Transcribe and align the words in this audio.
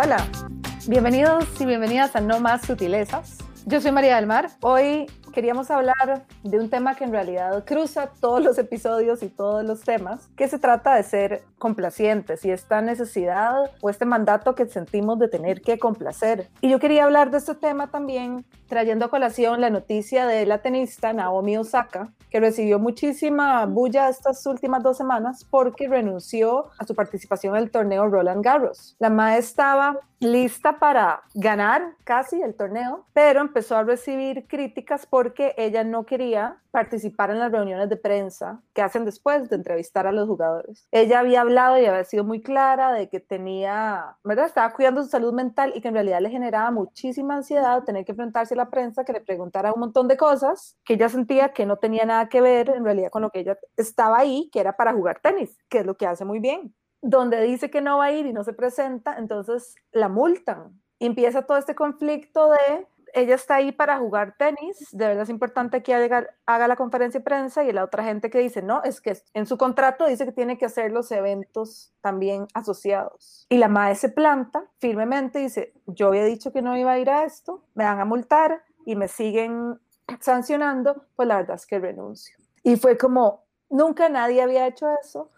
Hola, 0.00 0.24
bienvenidos 0.86 1.60
y 1.60 1.66
bienvenidas 1.66 2.14
a 2.14 2.20
No 2.20 2.38
Más 2.38 2.62
Sutilezas. 2.62 3.38
Yo 3.66 3.80
soy 3.80 3.90
María 3.90 4.14
del 4.14 4.28
Mar. 4.28 4.48
Hoy 4.60 5.06
queríamos 5.30 5.70
hablar 5.70 6.24
de 6.42 6.58
un 6.58 6.70
tema 6.70 6.94
que 6.94 7.04
en 7.04 7.12
realidad 7.12 7.64
cruza 7.64 8.10
todos 8.20 8.42
los 8.42 8.58
episodios 8.58 9.22
y 9.22 9.28
todos 9.28 9.64
los 9.64 9.82
temas, 9.82 10.28
que 10.36 10.48
se 10.48 10.58
trata 10.58 10.94
de 10.94 11.02
ser 11.02 11.42
complacientes 11.58 12.44
y 12.44 12.50
esta 12.50 12.80
necesidad 12.80 13.70
o 13.80 13.90
este 13.90 14.04
mandato 14.04 14.54
que 14.54 14.66
sentimos 14.66 15.18
de 15.18 15.28
tener 15.28 15.60
que 15.60 15.78
complacer. 15.78 16.48
Y 16.60 16.70
yo 16.70 16.78
quería 16.78 17.04
hablar 17.04 17.30
de 17.30 17.38
este 17.38 17.54
tema 17.54 17.88
también 17.88 18.44
trayendo 18.68 19.06
a 19.06 19.10
colación 19.10 19.60
la 19.60 19.70
noticia 19.70 20.26
de 20.26 20.46
la 20.46 20.58
tenista 20.58 21.12
Naomi 21.12 21.56
Osaka, 21.56 22.12
que 22.30 22.40
recibió 22.40 22.78
muchísima 22.78 23.64
bulla 23.66 24.08
estas 24.08 24.44
últimas 24.46 24.82
dos 24.82 24.96
semanas 24.96 25.46
porque 25.50 25.88
renunció 25.88 26.66
a 26.78 26.86
su 26.86 26.94
participación 26.94 27.56
en 27.56 27.62
el 27.62 27.70
torneo 27.70 28.08
Roland 28.08 28.44
Garros. 28.44 28.96
La 28.98 29.08
MAE 29.08 29.38
estaba 29.38 29.98
lista 30.20 30.78
para 30.78 31.22
ganar 31.34 31.94
casi 32.04 32.42
el 32.42 32.54
torneo, 32.54 33.06
pero 33.12 33.40
empezó 33.40 33.76
a 33.76 33.84
recibir 33.84 34.46
críticas 34.48 35.06
porque 35.18 35.52
ella 35.56 35.82
no 35.82 36.06
quería 36.06 36.62
participar 36.70 37.32
en 37.32 37.40
las 37.40 37.50
reuniones 37.50 37.88
de 37.88 37.96
prensa 37.96 38.62
que 38.72 38.82
hacen 38.82 39.04
después 39.04 39.50
de 39.50 39.56
entrevistar 39.56 40.06
a 40.06 40.12
los 40.12 40.28
jugadores. 40.28 40.86
Ella 40.92 41.18
había 41.18 41.40
hablado 41.40 41.76
y 41.76 41.86
había 41.86 42.04
sido 42.04 42.22
muy 42.22 42.40
clara 42.40 42.92
de 42.92 43.08
que 43.08 43.18
tenía, 43.18 44.16
¿verdad? 44.22 44.46
Estaba 44.46 44.72
cuidando 44.72 45.02
su 45.02 45.08
salud 45.08 45.32
mental 45.32 45.72
y 45.74 45.80
que 45.80 45.88
en 45.88 45.94
realidad 45.94 46.20
le 46.20 46.30
generaba 46.30 46.70
muchísima 46.70 47.34
ansiedad 47.34 47.82
tener 47.82 48.04
que 48.04 48.12
enfrentarse 48.12 48.54
a 48.54 48.58
la 48.58 48.70
prensa 48.70 49.04
que 49.04 49.12
le 49.12 49.20
preguntara 49.20 49.72
un 49.72 49.80
montón 49.80 50.06
de 50.06 50.16
cosas 50.16 50.76
que 50.84 50.94
ella 50.94 51.08
sentía 51.08 51.52
que 51.52 51.66
no 51.66 51.78
tenía 51.78 52.04
nada 52.04 52.28
que 52.28 52.40
ver 52.40 52.70
en 52.70 52.84
realidad 52.84 53.10
con 53.10 53.22
lo 53.22 53.30
que 53.30 53.40
ella 53.40 53.58
estaba 53.76 54.18
ahí, 54.18 54.48
que 54.52 54.60
era 54.60 54.76
para 54.76 54.92
jugar 54.92 55.18
tenis, 55.18 55.58
que 55.68 55.80
es 55.80 55.84
lo 55.84 55.96
que 55.96 56.06
hace 56.06 56.24
muy 56.24 56.38
bien 56.38 56.72
donde 57.02 57.40
dice 57.42 57.70
que 57.70 57.80
no 57.80 57.98
va 57.98 58.06
a 58.06 58.12
ir 58.12 58.26
y 58.26 58.32
no 58.32 58.44
se 58.44 58.52
presenta, 58.52 59.18
entonces 59.18 59.74
la 59.90 60.08
multan. 60.08 60.80
empieza 61.00 61.42
todo 61.42 61.58
este 61.58 61.76
conflicto 61.76 62.50
de 62.50 62.86
ella 63.14 63.34
está 63.34 63.56
ahí 63.56 63.72
para 63.72 63.98
jugar 63.98 64.36
tenis, 64.38 64.88
de 64.92 65.06
verdad 65.06 65.22
es 65.22 65.30
importante 65.30 65.82
que 65.82 65.94
haga, 65.94 66.68
la 66.68 66.76
conferencia 66.76 67.20
de 67.20 67.24
prensa 67.24 67.64
y 67.64 67.72
la 67.72 67.84
otra 67.84 68.04
gente 68.04 68.30
que 68.30 68.38
dice, 68.38 68.62
no, 68.62 68.82
es 68.84 69.00
que 69.00 69.16
en 69.34 69.46
su 69.46 69.56
contrato 69.56 70.06
dice 70.06 70.24
que 70.24 70.32
tiene 70.32 70.58
que 70.58 70.66
hacer 70.66 70.92
los 70.92 71.10
eventos 71.12 71.92
también 72.00 72.46
asociados. 72.54 73.46
Y 73.48 73.58
la 73.58 73.68
MAE 73.68 73.94
se 73.94 74.08
planta 74.08 74.64
firmemente 74.78 75.40
y 75.40 75.44
dice, 75.44 75.72
yo 75.86 76.08
había 76.08 76.24
dicho 76.24 76.52
que 76.52 76.62
no 76.62 76.76
iba 76.76 76.92
a 76.92 76.98
ir 76.98 77.10
a 77.10 77.24
esto, 77.24 77.64
me 77.74 77.84
van 77.84 78.00
a 78.00 78.04
multar 78.04 78.62
y 78.84 78.96
me 78.96 79.08
siguen 79.08 79.78
sancionando, 80.20 81.06
pues 81.16 81.28
la 81.28 81.36
verdad 81.36 81.56
es 81.56 81.66
que 81.66 81.78
renuncio. 81.78 82.36
Y 82.62 82.76
fue 82.76 82.96
como, 82.96 83.44
nunca 83.68 84.08
nadie 84.08 84.42
había 84.42 84.66
hecho 84.66 84.86
eso, 85.02 85.30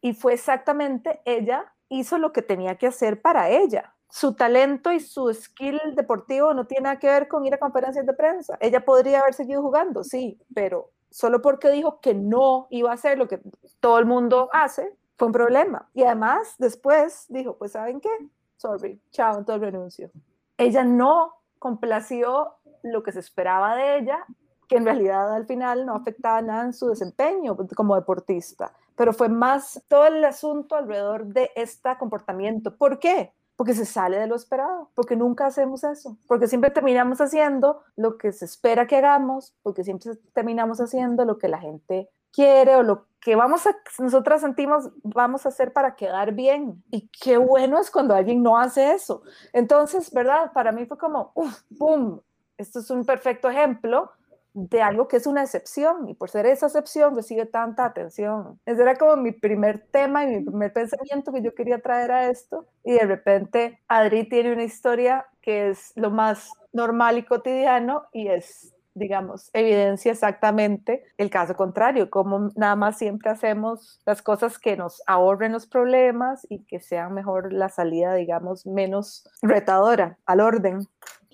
y 0.00 0.12
fue 0.14 0.34
exactamente 0.34 1.20
ella 1.24 1.72
hizo 1.88 2.18
lo 2.18 2.32
que 2.32 2.42
tenía 2.42 2.76
que 2.76 2.86
hacer 2.86 3.20
para 3.20 3.48
ella. 3.50 3.94
Su 4.10 4.34
talento 4.34 4.92
y 4.92 5.00
su 5.00 5.32
skill 5.32 5.80
deportivo 5.94 6.54
no 6.54 6.66
tiene 6.66 6.84
nada 6.84 6.98
que 6.98 7.08
ver 7.08 7.28
con 7.28 7.44
ir 7.44 7.54
a 7.54 7.58
conferencias 7.58 8.06
de 8.06 8.12
prensa. 8.14 8.56
Ella 8.60 8.84
podría 8.84 9.20
haber 9.20 9.34
seguido 9.34 9.62
jugando, 9.62 10.02
sí, 10.04 10.40
pero 10.54 10.90
solo 11.10 11.42
porque 11.42 11.70
dijo 11.70 12.00
que 12.00 12.14
no 12.14 12.66
iba 12.70 12.90
a 12.90 12.94
hacer 12.94 13.18
lo 13.18 13.28
que 13.28 13.40
todo 13.80 13.98
el 13.98 14.06
mundo 14.06 14.48
hace, 14.52 14.94
fue 15.16 15.26
un 15.26 15.32
problema. 15.32 15.88
Y 15.94 16.04
además, 16.04 16.54
después 16.58 17.26
dijo, 17.28 17.56
pues 17.56 17.72
¿saben 17.72 18.00
qué? 18.00 18.10
Sorry, 18.56 19.00
chao, 19.10 19.38
entonces 19.38 19.60
renuncio. 19.60 20.10
Ella 20.56 20.84
no 20.84 21.34
complació 21.58 22.54
lo 22.82 23.02
que 23.02 23.12
se 23.12 23.20
esperaba 23.20 23.76
de 23.76 23.98
ella, 23.98 24.24
que 24.68 24.76
en 24.76 24.84
realidad 24.84 25.34
al 25.34 25.46
final 25.46 25.86
no 25.86 25.94
afectaba 25.94 26.42
nada 26.42 26.64
en 26.64 26.72
su 26.72 26.88
desempeño 26.88 27.56
como 27.74 27.94
deportista 27.94 28.72
pero 28.98 29.12
fue 29.12 29.28
más 29.28 29.80
todo 29.86 30.06
el 30.06 30.24
asunto 30.24 30.74
alrededor 30.74 31.26
de 31.26 31.52
este 31.54 31.96
comportamiento. 31.98 32.76
¿Por 32.76 32.98
qué? 32.98 33.32
Porque 33.58 33.74
se 33.74 33.84
sale 33.84 34.18
de 34.18 34.28
lo 34.28 34.36
esperado, 34.36 34.90
porque 34.94 35.16
nunca 35.16 35.46
hacemos 35.46 35.82
eso, 35.82 36.16
porque 36.28 36.46
siempre 36.46 36.70
terminamos 36.70 37.20
haciendo 37.20 37.82
lo 37.96 38.16
que 38.16 38.32
se 38.32 38.44
espera 38.44 38.86
que 38.86 38.96
hagamos, 38.96 39.52
porque 39.62 39.82
siempre 39.82 40.12
terminamos 40.32 40.80
haciendo 40.80 41.24
lo 41.24 41.38
que 41.38 41.48
la 41.48 41.58
gente 41.58 42.08
quiere 42.32 42.76
o 42.76 42.84
lo 42.84 43.08
que 43.20 43.34
vamos 43.34 43.66
a, 43.66 43.76
nosotras 43.98 44.42
sentimos 44.42 44.90
vamos 45.02 45.44
a 45.44 45.48
hacer 45.48 45.72
para 45.72 45.96
quedar 45.96 46.34
bien. 46.34 46.84
Y 46.92 47.08
qué 47.08 47.36
bueno 47.36 47.80
es 47.80 47.90
cuando 47.90 48.14
alguien 48.14 48.44
no 48.44 48.56
hace 48.58 48.92
eso. 48.92 49.22
Entonces, 49.52 50.12
¿verdad? 50.12 50.52
Para 50.52 50.70
mí 50.70 50.86
fue 50.86 50.96
como, 50.96 51.32
uff, 51.34 51.62
¡pum! 51.76 52.20
Esto 52.56 52.78
es 52.78 52.90
un 52.90 53.04
perfecto 53.04 53.50
ejemplo 53.50 54.12
de 54.54 54.82
algo 54.82 55.08
que 55.08 55.16
es 55.16 55.26
una 55.26 55.42
excepción 55.42 56.08
y 56.08 56.14
por 56.14 56.30
ser 56.30 56.46
esa 56.46 56.66
excepción 56.66 57.14
recibe 57.14 57.46
tanta 57.46 57.84
atención. 57.84 58.58
Ese 58.66 58.82
era 58.82 58.96
como 58.96 59.16
mi 59.16 59.32
primer 59.32 59.86
tema 59.90 60.24
y 60.24 60.26
mi 60.28 60.44
primer 60.44 60.72
pensamiento 60.72 61.32
que 61.32 61.42
yo 61.42 61.54
quería 61.54 61.80
traer 61.80 62.10
a 62.10 62.28
esto 62.30 62.66
y 62.84 62.92
de 62.92 63.06
repente 63.06 63.80
Adri 63.88 64.28
tiene 64.28 64.52
una 64.52 64.64
historia 64.64 65.26
que 65.42 65.70
es 65.70 65.92
lo 65.94 66.10
más 66.10 66.50
normal 66.72 67.18
y 67.18 67.24
cotidiano 67.24 68.04
y 68.12 68.28
es 68.28 68.74
digamos, 68.98 69.50
evidencia 69.52 70.12
exactamente 70.12 71.04
el 71.16 71.30
caso 71.30 71.54
contrario, 71.54 72.10
como 72.10 72.50
nada 72.56 72.76
más 72.76 72.98
siempre 72.98 73.30
hacemos 73.30 74.00
las 74.04 74.22
cosas 74.22 74.58
que 74.58 74.76
nos 74.76 75.02
ahorren 75.06 75.52
los 75.52 75.66
problemas 75.66 76.46
y 76.50 76.64
que 76.64 76.80
sean 76.80 77.14
mejor 77.14 77.52
la 77.52 77.68
salida, 77.68 78.14
digamos, 78.14 78.66
menos 78.66 79.28
retadora 79.40 80.18
al 80.26 80.40
orden. 80.40 80.88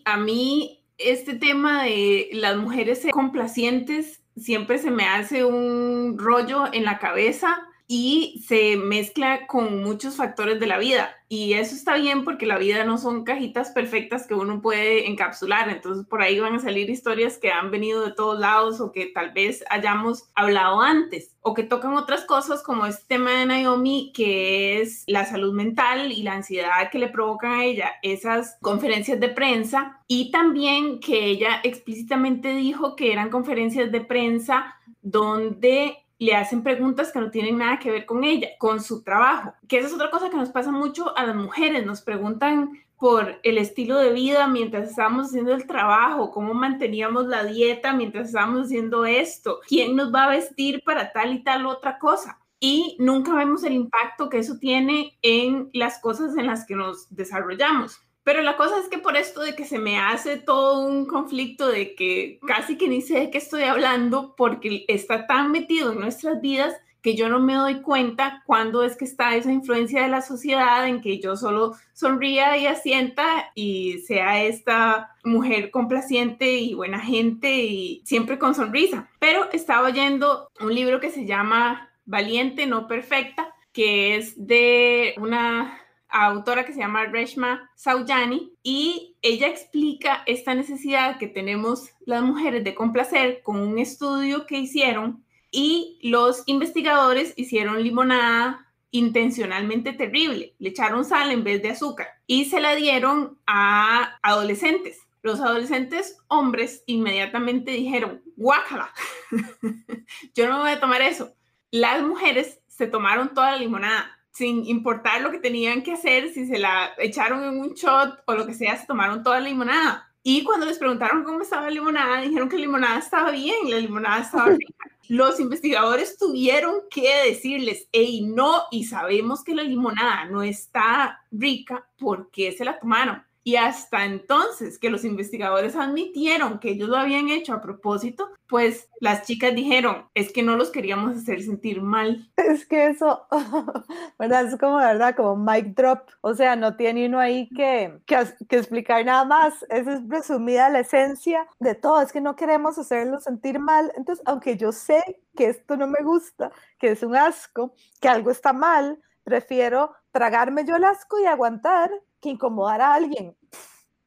A 0.04 0.18
mí 0.18 0.83
este 0.98 1.34
tema 1.34 1.84
de 1.84 2.28
las 2.32 2.56
mujeres 2.56 3.06
complacientes 3.10 4.22
siempre 4.36 4.78
se 4.78 4.90
me 4.90 5.06
hace 5.06 5.44
un 5.44 6.16
rollo 6.18 6.72
en 6.72 6.84
la 6.84 6.98
cabeza 6.98 7.68
y 7.86 8.42
se 8.46 8.76
mezcla 8.76 9.46
con 9.46 9.82
muchos 9.82 10.16
factores 10.16 10.58
de 10.58 10.66
la 10.66 10.78
vida. 10.78 11.10
Y 11.28 11.54
eso 11.54 11.74
está 11.74 11.96
bien 11.96 12.24
porque 12.24 12.46
la 12.46 12.58
vida 12.58 12.84
no 12.84 12.96
son 12.96 13.24
cajitas 13.24 13.72
perfectas 13.72 14.26
que 14.26 14.34
uno 14.34 14.62
puede 14.62 15.08
encapsular. 15.08 15.68
Entonces 15.68 16.06
por 16.06 16.22
ahí 16.22 16.38
van 16.38 16.54
a 16.54 16.60
salir 16.60 16.88
historias 16.88 17.38
que 17.38 17.50
han 17.50 17.70
venido 17.70 18.04
de 18.04 18.12
todos 18.12 18.38
lados 18.38 18.80
o 18.80 18.92
que 18.92 19.06
tal 19.06 19.32
vez 19.32 19.64
hayamos 19.68 20.30
hablado 20.34 20.80
antes 20.80 21.34
o 21.40 21.52
que 21.52 21.62
tocan 21.62 21.94
otras 21.94 22.24
cosas 22.24 22.62
como 22.62 22.86
este 22.86 23.04
tema 23.06 23.32
de 23.32 23.46
Naomi 23.46 24.12
que 24.14 24.80
es 24.80 25.04
la 25.06 25.26
salud 25.26 25.52
mental 25.52 26.12
y 26.12 26.22
la 26.22 26.34
ansiedad 26.34 26.90
que 26.90 26.98
le 26.98 27.08
provocan 27.08 27.52
a 27.52 27.64
ella 27.64 27.92
esas 28.02 28.56
conferencias 28.62 29.20
de 29.20 29.28
prensa 29.28 30.00
y 30.08 30.30
también 30.30 31.00
que 31.00 31.26
ella 31.26 31.60
explícitamente 31.62 32.54
dijo 32.54 32.96
que 32.96 33.12
eran 33.12 33.28
conferencias 33.28 33.92
de 33.92 34.00
prensa 34.00 34.74
donde 35.02 36.03
le 36.24 36.34
hacen 36.36 36.62
preguntas 36.62 37.12
que 37.12 37.20
no 37.20 37.30
tienen 37.30 37.58
nada 37.58 37.78
que 37.78 37.90
ver 37.90 38.06
con 38.06 38.24
ella, 38.24 38.48
con 38.58 38.82
su 38.82 39.02
trabajo. 39.02 39.54
Que 39.68 39.78
esa 39.78 39.88
es 39.88 39.94
otra 39.94 40.10
cosa 40.10 40.30
que 40.30 40.36
nos 40.36 40.50
pasa 40.50 40.70
mucho 40.70 41.16
a 41.16 41.26
las 41.26 41.36
mujeres. 41.36 41.84
Nos 41.84 42.02
preguntan 42.02 42.72
por 42.98 43.38
el 43.42 43.58
estilo 43.58 43.98
de 43.98 44.12
vida 44.12 44.46
mientras 44.48 44.88
estábamos 44.88 45.26
haciendo 45.26 45.52
el 45.52 45.66
trabajo, 45.66 46.30
cómo 46.30 46.54
manteníamos 46.54 47.26
la 47.26 47.44
dieta 47.44 47.92
mientras 47.92 48.28
estábamos 48.28 48.66
haciendo 48.66 49.04
esto, 49.04 49.60
quién 49.68 49.96
nos 49.96 50.14
va 50.14 50.24
a 50.24 50.30
vestir 50.30 50.82
para 50.84 51.12
tal 51.12 51.34
y 51.34 51.42
tal 51.42 51.66
otra 51.66 51.98
cosa. 51.98 52.38
Y 52.60 52.96
nunca 52.98 53.34
vemos 53.34 53.62
el 53.64 53.74
impacto 53.74 54.30
que 54.30 54.38
eso 54.38 54.56
tiene 54.58 55.18
en 55.20 55.68
las 55.74 56.00
cosas 56.00 56.34
en 56.38 56.46
las 56.46 56.64
que 56.64 56.76
nos 56.76 57.14
desarrollamos. 57.14 58.00
Pero 58.24 58.42
la 58.42 58.56
cosa 58.56 58.78
es 58.80 58.88
que 58.88 58.98
por 58.98 59.16
esto 59.16 59.42
de 59.42 59.54
que 59.54 59.66
se 59.66 59.78
me 59.78 59.98
hace 59.98 60.38
todo 60.38 60.80
un 60.80 61.06
conflicto 61.06 61.68
de 61.68 61.94
que 61.94 62.40
casi 62.46 62.76
que 62.76 62.88
ni 62.88 63.02
sé 63.02 63.20
de 63.20 63.30
qué 63.30 63.38
estoy 63.38 63.64
hablando 63.64 64.34
porque 64.34 64.84
está 64.88 65.26
tan 65.26 65.52
metido 65.52 65.92
en 65.92 66.00
nuestras 66.00 66.40
vidas 66.40 66.74
que 67.04 67.14
yo 67.14 67.28
no 67.28 67.38
me 67.38 67.52
doy 67.52 67.82
cuenta 67.82 68.42
cuándo 68.46 68.82
es 68.82 68.96
que 68.96 69.04
está 69.04 69.36
esa 69.36 69.52
influencia 69.52 70.02
de 70.02 70.08
la 70.08 70.22
sociedad 70.22 70.88
en 70.88 71.02
que 71.02 71.20
yo 71.20 71.36
solo 71.36 71.74
sonría 71.92 72.56
y 72.56 72.66
asienta 72.66 73.52
y 73.54 73.98
sea 73.98 74.42
esta 74.42 75.14
mujer 75.22 75.70
complaciente 75.70 76.52
y 76.52 76.72
buena 76.72 76.98
gente 76.98 77.54
y 77.56 78.00
siempre 78.06 78.38
con 78.38 78.54
sonrisa. 78.54 79.10
Pero 79.18 79.50
estaba 79.52 79.88
oyendo 79.88 80.50
un 80.62 80.74
libro 80.74 80.98
que 80.98 81.10
se 81.10 81.26
llama 81.26 81.90
Valiente, 82.06 82.66
no 82.66 82.88
perfecta, 82.88 83.54
que 83.74 84.16
es 84.16 84.46
de 84.46 85.14
una 85.18 85.78
autora 86.22 86.64
que 86.64 86.72
se 86.72 86.78
llama 86.78 87.06
Reshma 87.06 87.70
Saujani 87.74 88.52
y 88.62 89.16
ella 89.20 89.48
explica 89.48 90.22
esta 90.26 90.54
necesidad 90.54 91.18
que 91.18 91.26
tenemos 91.26 91.90
las 92.06 92.22
mujeres 92.22 92.62
de 92.62 92.74
complacer 92.74 93.42
con 93.42 93.58
un 93.58 93.78
estudio 93.78 94.46
que 94.46 94.58
hicieron 94.58 95.24
y 95.50 95.98
los 96.02 96.44
investigadores 96.46 97.34
hicieron 97.36 97.82
limonada 97.82 98.72
intencionalmente 98.92 99.92
terrible, 99.92 100.54
le 100.60 100.68
echaron 100.68 101.04
sal 101.04 101.32
en 101.32 101.42
vez 101.42 101.60
de 101.62 101.70
azúcar 101.70 102.06
y 102.28 102.44
se 102.44 102.60
la 102.60 102.76
dieron 102.76 103.40
a 103.46 104.18
adolescentes. 104.22 105.00
Los 105.20 105.40
adolescentes 105.40 106.18
hombres 106.28 106.84
inmediatamente 106.86 107.72
dijeron, 107.72 108.22
guácala, 108.36 108.92
yo 110.34 110.48
no 110.48 110.60
voy 110.60 110.70
a 110.70 110.80
tomar 110.80 111.02
eso. 111.02 111.34
Las 111.72 112.02
mujeres 112.02 112.60
se 112.68 112.86
tomaron 112.86 113.34
toda 113.34 113.52
la 113.52 113.56
limonada 113.56 114.13
sin 114.34 114.66
importar 114.66 115.22
lo 115.22 115.30
que 115.30 115.38
tenían 115.38 115.82
que 115.82 115.92
hacer, 115.92 116.32
si 116.32 116.46
se 116.46 116.58
la 116.58 116.90
echaron 116.98 117.44
en 117.44 117.60
un 117.60 117.74
shot 117.74 118.22
o 118.26 118.34
lo 118.34 118.46
que 118.46 118.54
sea, 118.54 118.76
se 118.76 118.86
tomaron 118.86 119.22
toda 119.22 119.38
la 119.38 119.48
limonada. 119.48 120.12
Y 120.24 120.42
cuando 120.42 120.66
les 120.66 120.78
preguntaron 120.78 121.22
cómo 121.22 121.42
estaba 121.42 121.64
la 121.64 121.70
limonada, 121.70 122.20
dijeron 122.20 122.48
que 122.48 122.56
la 122.56 122.62
limonada 122.62 122.98
estaba 122.98 123.30
bien, 123.30 123.70
la 123.70 123.78
limonada 123.78 124.22
estaba 124.22 124.46
rica. 124.58 124.90
Los 125.06 125.38
investigadores 125.38 126.18
tuvieron 126.18 126.80
que 126.90 127.24
decirles, 127.26 127.88
hey, 127.92 128.22
no, 128.22 128.62
y 128.72 128.84
sabemos 128.84 129.44
que 129.44 129.54
la 129.54 129.62
limonada 129.62 130.24
no 130.24 130.42
está 130.42 131.20
rica, 131.30 131.86
¿por 131.96 132.30
qué 132.30 132.50
se 132.52 132.64
la 132.64 132.78
tomaron? 132.78 133.22
Y 133.46 133.56
hasta 133.56 134.06
entonces 134.06 134.78
que 134.78 134.88
los 134.88 135.04
investigadores 135.04 135.76
admitieron 135.76 136.58
que 136.58 136.70
ellos 136.70 136.88
lo 136.88 136.96
habían 136.96 137.28
hecho 137.28 137.52
a 137.52 137.60
propósito, 137.60 138.30
pues 138.48 138.88
las 139.00 139.26
chicas 139.26 139.54
dijeron, 139.54 140.08
es 140.14 140.32
que 140.32 140.42
no 140.42 140.56
los 140.56 140.70
queríamos 140.70 141.18
hacer 141.18 141.42
sentir 141.42 141.82
mal. 141.82 142.30
Es 142.36 142.64
que 142.64 142.86
eso, 142.86 143.26
¿verdad? 144.18 144.46
Es 144.46 144.58
como, 144.58 144.76
¿verdad? 144.76 145.14
Como 145.14 145.36
mic 145.36 145.74
drop. 145.74 146.08
O 146.22 146.32
sea, 146.32 146.56
no 146.56 146.74
tiene 146.76 147.06
uno 147.06 147.20
ahí 147.20 147.50
que, 147.50 148.00
que, 148.06 148.16
que 148.48 148.56
explicar 148.56 149.04
nada 149.04 149.26
más. 149.26 149.62
Esa 149.68 149.92
es 149.92 150.08
resumida 150.08 150.70
la 150.70 150.80
esencia 150.80 151.46
de 151.58 151.74
todo. 151.74 152.00
Es 152.00 152.12
que 152.12 152.22
no 152.22 152.36
queremos 152.36 152.78
hacerlos 152.78 153.24
sentir 153.24 153.58
mal. 153.58 153.92
Entonces, 153.94 154.24
aunque 154.26 154.56
yo 154.56 154.72
sé 154.72 155.20
que 155.36 155.50
esto 155.50 155.76
no 155.76 155.86
me 155.86 156.02
gusta, 156.02 156.50
que 156.78 156.92
es 156.92 157.02
un 157.02 157.14
asco, 157.14 157.74
que 158.00 158.08
algo 158.08 158.30
está 158.30 158.54
mal, 158.54 158.98
prefiero 159.22 159.94
tragarme 160.12 160.64
yo 160.64 160.76
el 160.76 160.84
asco 160.84 161.18
y 161.18 161.26
aguantar 161.26 161.90
que 162.24 162.30
incomodar 162.30 162.80
a 162.80 162.94
alguien. 162.94 163.36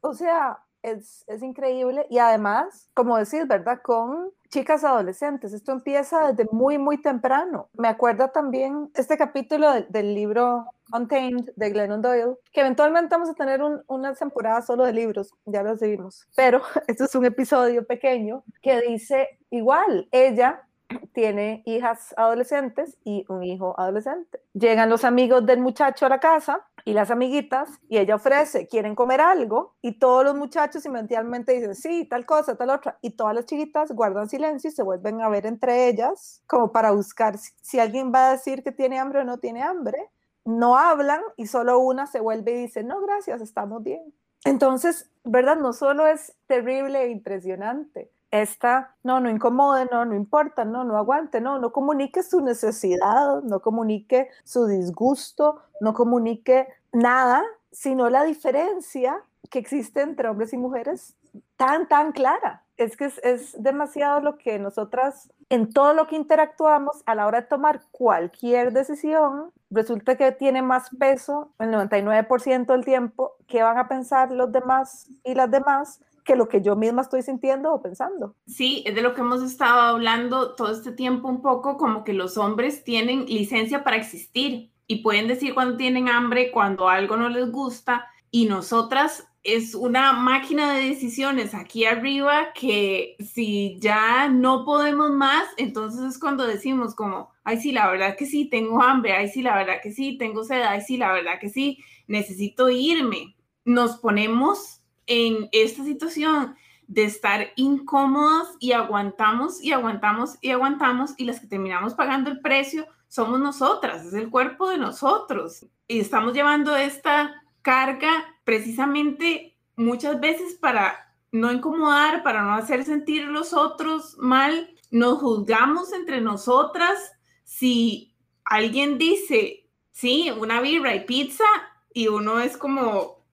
O 0.01 0.13
sea, 0.15 0.57
es, 0.81 1.23
es, 1.27 1.43
increíble. 1.43 2.07
Y 2.09 2.17
además, 2.17 2.89
como 2.95 3.15
decís, 3.17 3.47
¿verdad? 3.47 3.79
Con 3.83 4.31
chicas 4.49 4.83
adolescentes. 4.83 5.53
Esto 5.53 5.71
empieza 5.71 6.31
desde 6.31 6.49
muy, 6.51 6.79
muy 6.79 6.99
temprano. 6.99 7.69
Me 7.73 7.87
acuerdo 7.87 8.29
también 8.29 8.89
este 8.95 9.17
capítulo 9.17 9.71
del, 9.87 10.15
libro 10.15 10.65
Untamed 10.91 11.51
de 11.55 11.69
Glennon 11.69 12.01
Doyle, 12.01 12.37
que 12.51 12.61
eventualmente 12.61 13.13
vamos 13.13 13.29
a 13.29 13.33
tener 13.35 13.61
una 13.87 14.13
temporada 14.15 14.61
solo 14.61 14.85
de 14.85 14.93
libros, 14.93 15.31
ya 15.45 15.61
lo 15.61 15.77
seguimos. 15.77 16.25
Pero 16.35 16.61
esto 16.87 17.03
es 17.03 17.13
un 17.13 17.25
episodio 17.25 17.85
pequeño 17.85 18.43
que 18.61 18.81
dice 18.81 19.39
igual, 19.51 20.07
ella 20.11 20.66
tiene 21.13 21.63
hijas 21.65 22.13
adolescentes 22.17 22.97
y 23.03 23.25
un 23.29 23.43
hijo 23.43 23.79
adolescente. 23.79 24.39
Llegan 24.53 24.89
los 24.89 25.03
amigos 25.03 25.45
del 25.45 25.59
muchacho 25.59 26.05
a 26.05 26.09
la 26.09 26.19
casa 26.19 26.65
y 26.85 26.93
las 26.93 27.11
amiguitas 27.11 27.69
y 27.89 27.97
ella 27.97 28.15
ofrece, 28.15 28.67
quieren 28.67 28.95
comer 28.95 29.19
algo 29.19 29.75
y 29.81 29.99
todos 29.99 30.23
los 30.23 30.35
muchachos 30.35 30.85
inmediatamente 30.85 31.53
dicen, 31.53 31.75
sí, 31.75 32.05
tal 32.05 32.25
cosa, 32.25 32.55
tal 32.55 32.69
otra. 32.69 32.97
Y 33.01 33.11
todas 33.11 33.35
las 33.35 33.45
chiquitas 33.45 33.91
guardan 33.91 34.29
silencio 34.29 34.69
y 34.69 34.73
se 34.73 34.83
vuelven 34.83 35.21
a 35.21 35.29
ver 35.29 35.45
entre 35.45 35.89
ellas 35.89 36.41
como 36.47 36.71
para 36.71 36.91
buscar 36.91 37.37
si, 37.37 37.79
alguien 37.79 38.11
va 38.13 38.29
a 38.29 38.31
decir 38.33 38.63
que 38.63 38.71
tiene 38.71 38.99
hambre 38.99 39.19
o 39.19 39.23
no 39.23 39.37
tiene 39.39 39.63
hambre. 39.63 40.09
No 40.45 40.77
hablan 40.77 41.21
y 41.35 41.47
solo 41.47 41.79
una 41.79 42.07
se 42.07 42.21
vuelve 42.21 42.53
y 42.53 42.61
dice, 42.61 42.83
no, 42.83 43.01
gracias, 43.01 43.41
estamos 43.41 43.83
bien. 43.83 44.13
Entonces, 44.45 45.09
¿verdad? 45.25 45.57
No 45.57 45.73
solo 45.73 46.07
es 46.07 46.37
terrible 46.47 47.03
e 47.03 47.09
impresionante, 47.09 48.11
esta, 48.31 48.95
no, 49.03 49.19
no 49.19 49.29
incomode, 49.29 49.87
no, 49.91 50.05
no 50.05 50.15
importa, 50.15 50.65
no, 50.65 50.83
no 50.83 50.97
aguante, 50.97 51.39
no, 51.39 51.59
no 51.59 51.71
comunique 51.71 52.23
su 52.23 52.41
necesidad, 52.41 53.41
no 53.43 53.61
comunique 53.61 54.29
su 54.43 54.65
disgusto, 54.67 55.61
no 55.79 55.93
comunique 55.93 56.67
nada, 56.91 57.43
sino 57.71 58.09
la 58.09 58.23
diferencia 58.23 59.23
que 59.49 59.59
existe 59.59 60.01
entre 60.01 60.27
hombres 60.27 60.51
y 60.53 60.57
mujeres 60.57 61.15
tan, 61.55 61.87
tan 61.87 62.11
clara. 62.11 62.63
Es 62.75 62.95
que 62.95 63.05
es, 63.05 63.17
es, 63.23 63.61
demasiado 63.61 64.19
lo 64.19 64.37
que 64.37 64.59
nosotras, 64.59 65.31
en 65.49 65.71
todo 65.71 65.93
lo 65.93 66.07
que 66.07 66.15
interactuamos, 66.15 67.01
a 67.05 67.15
la 67.15 67.25
hora 67.25 67.41
de 67.41 67.47
tomar 67.47 67.81
cualquier 67.91 68.71
decisión, 68.71 69.51
resulta 69.71 70.15
que 70.15 70.31
tiene 70.31 70.61
más 70.61 70.89
peso 70.97 71.51
el 71.59 71.71
99% 71.71 72.67
del 72.67 72.85
tiempo 72.85 73.35
que 73.47 73.63
van 73.63 73.77
a 73.77 73.87
pensar 73.87 74.31
los 74.31 74.51
demás 74.51 75.09
y 75.23 75.33
las 75.33 75.49
demás 75.49 76.01
que 76.27 76.35
lo 76.35 76.49
que 76.49 76.61
yo 76.61 76.75
misma 76.75 77.01
estoy 77.01 77.23
sintiendo 77.23 77.73
o 77.73 77.81
pensando. 77.81 78.35
Sí, 78.45 78.83
es 78.85 78.93
de 78.93 79.01
lo 79.01 79.15
que 79.15 79.21
hemos 79.21 79.41
estado 79.41 79.79
hablando 79.79 80.55
todo 80.55 80.71
este 80.71 80.91
tiempo 80.91 81.29
un 81.29 81.41
poco, 81.41 81.77
como 81.77 82.03
que 82.03 82.13
los 82.13 82.37
hombres 82.37 82.83
tienen 82.83 83.25
licencia 83.25 83.83
para 83.83 83.95
existir 83.95 84.71
y 84.85 84.97
pueden 84.97 85.27
decir 85.27 85.53
cuando 85.53 85.77
tienen 85.77 86.09
hambre, 86.09 86.51
cuando 86.51 86.89
algo 86.89 87.15
no 87.15 87.29
les 87.29 87.49
gusta, 87.49 88.05
y 88.29 88.45
nosotras 88.45 89.27
es 89.43 89.73
una 89.73 90.11
máquina 90.11 90.73
de 90.73 90.89
decisiones 90.89 91.55
aquí 91.55 91.85
arriba 91.85 92.51
que 92.53 93.15
si 93.19 93.77
ya 93.79 94.27
no 94.27 94.65
podemos 94.65 95.11
más, 95.11 95.47
entonces 95.55 96.01
es 96.01 96.19
cuando 96.19 96.45
decimos 96.45 96.93
como, 96.93 97.31
ay 97.45 97.61
sí, 97.61 97.71
la 97.71 97.89
verdad 97.89 98.17
que 98.17 98.25
sí, 98.25 98.49
tengo 98.49 98.83
hambre, 98.83 99.13
ay 99.13 99.29
sí, 99.29 99.41
la 99.41 99.55
verdad 99.55 99.75
que 99.81 99.93
sí, 99.93 100.17
tengo 100.17 100.43
sed, 100.43 100.61
ay 100.63 100.81
sí, 100.81 100.97
la 100.97 101.13
verdad 101.13 101.39
que 101.39 101.47
sí, 101.47 101.79
necesito 102.07 102.69
irme. 102.69 103.37
Nos 103.63 103.97
ponemos 103.97 104.81
en 105.07 105.49
esta 105.51 105.83
situación 105.83 106.55
de 106.87 107.03
estar 107.03 107.47
incómodos 107.55 108.55
y 108.59 108.71
aguantamos 108.71 109.61
y 109.61 109.73
aguantamos 109.73 110.37
y 110.41 110.51
aguantamos 110.51 111.13
y 111.17 111.25
las 111.25 111.39
que 111.39 111.47
terminamos 111.47 111.95
pagando 111.95 112.29
el 112.29 112.39
precio 112.39 112.87
somos 113.09 113.39
nosotras, 113.39 114.05
es 114.05 114.13
el 114.13 114.29
cuerpo 114.29 114.69
de 114.69 114.77
nosotros. 114.77 115.65
Y 115.87 115.99
estamos 115.99 116.33
llevando 116.33 116.75
esta 116.75 117.43
carga 117.61 118.25
precisamente 118.43 119.57
muchas 119.75 120.19
veces 120.19 120.55
para 120.55 121.13
no 121.31 121.51
incomodar, 121.51 122.23
para 122.23 122.43
no 122.43 122.53
hacer 122.53 122.83
sentir 122.83 123.23
a 123.23 123.31
los 123.31 123.53
otros 123.53 124.17
mal. 124.17 124.73
Nos 124.91 125.19
juzgamos 125.19 125.93
entre 125.93 126.21
nosotras 126.21 127.11
si 127.43 128.13
alguien 128.43 128.97
dice, 128.97 129.69
sí, 129.91 130.31
una 130.31 130.61
birra 130.61 130.95
y 130.95 131.05
pizza 131.05 131.45
y 131.93 132.07
uno 132.07 132.39
es 132.39 132.57
como... 132.57 133.25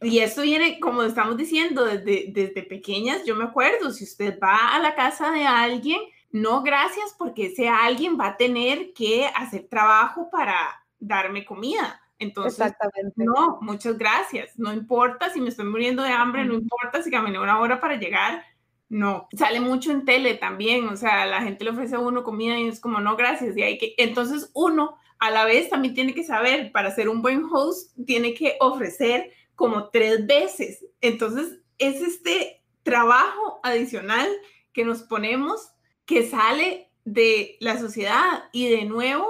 y 0.01 0.19
eso 0.19 0.41
viene, 0.41 0.79
como 0.79 1.03
estamos 1.03 1.37
diciendo, 1.37 1.85
desde, 1.85 2.25
desde 2.29 2.63
pequeñas, 2.63 3.25
yo 3.25 3.35
me 3.35 3.45
acuerdo, 3.45 3.91
si 3.91 4.03
usted 4.03 4.39
va 4.41 4.75
a 4.75 4.79
la 4.79 4.95
casa 4.95 5.31
de 5.31 5.45
alguien, 5.45 5.99
no 6.31 6.63
gracias 6.63 7.15
porque 7.17 7.47
ese 7.47 7.67
alguien 7.67 8.17
va 8.19 8.27
a 8.27 8.37
tener 8.37 8.93
que 8.93 9.27
hacer 9.27 9.67
trabajo 9.69 10.29
para 10.31 10.83
darme 10.99 11.45
comida. 11.45 12.01
Entonces, 12.19 12.73
no, 13.15 13.57
muchas 13.61 13.97
gracias. 13.97 14.57
No 14.57 14.71
importa 14.71 15.31
si 15.31 15.41
me 15.41 15.49
estoy 15.49 15.65
muriendo 15.65 16.03
de 16.03 16.11
hambre, 16.11 16.45
no 16.45 16.53
importa 16.53 17.01
si 17.01 17.09
caminé 17.09 17.39
una 17.39 17.59
hora 17.59 17.81
para 17.81 17.95
llegar. 17.95 18.43
No, 18.89 19.27
sale 19.35 19.59
mucho 19.59 19.91
en 19.91 20.05
tele 20.05 20.35
también, 20.35 20.87
o 20.89 20.97
sea, 20.97 21.25
la 21.25 21.41
gente 21.41 21.63
le 21.63 21.71
ofrece 21.71 21.95
a 21.95 21.99
uno 21.99 22.23
comida 22.23 22.59
y 22.59 22.67
es 22.67 22.79
como, 22.79 22.99
no, 22.99 23.15
gracias. 23.15 23.57
Y 23.57 23.63
hay 23.63 23.77
que, 23.77 23.95
entonces 23.97 24.51
uno 24.53 24.97
a 25.21 25.29
la 25.29 25.45
vez 25.45 25.69
también 25.69 25.93
tiene 25.93 26.15
que 26.15 26.23
saber, 26.23 26.71
para 26.71 26.89
ser 26.89 27.07
un 27.07 27.21
buen 27.21 27.43
host, 27.45 27.95
tiene 28.07 28.33
que 28.33 28.57
ofrecer 28.59 29.31
como 29.55 29.89
tres 29.89 30.25
veces. 30.25 30.83
Entonces, 30.99 31.59
es 31.77 32.01
este 32.01 32.63
trabajo 32.81 33.59
adicional 33.61 34.27
que 34.73 34.83
nos 34.83 35.03
ponemos 35.03 35.73
que 36.05 36.27
sale 36.27 36.89
de 37.05 37.55
la 37.59 37.79
sociedad 37.79 38.45
y 38.51 38.67
de 38.71 38.85
nuevo 38.85 39.27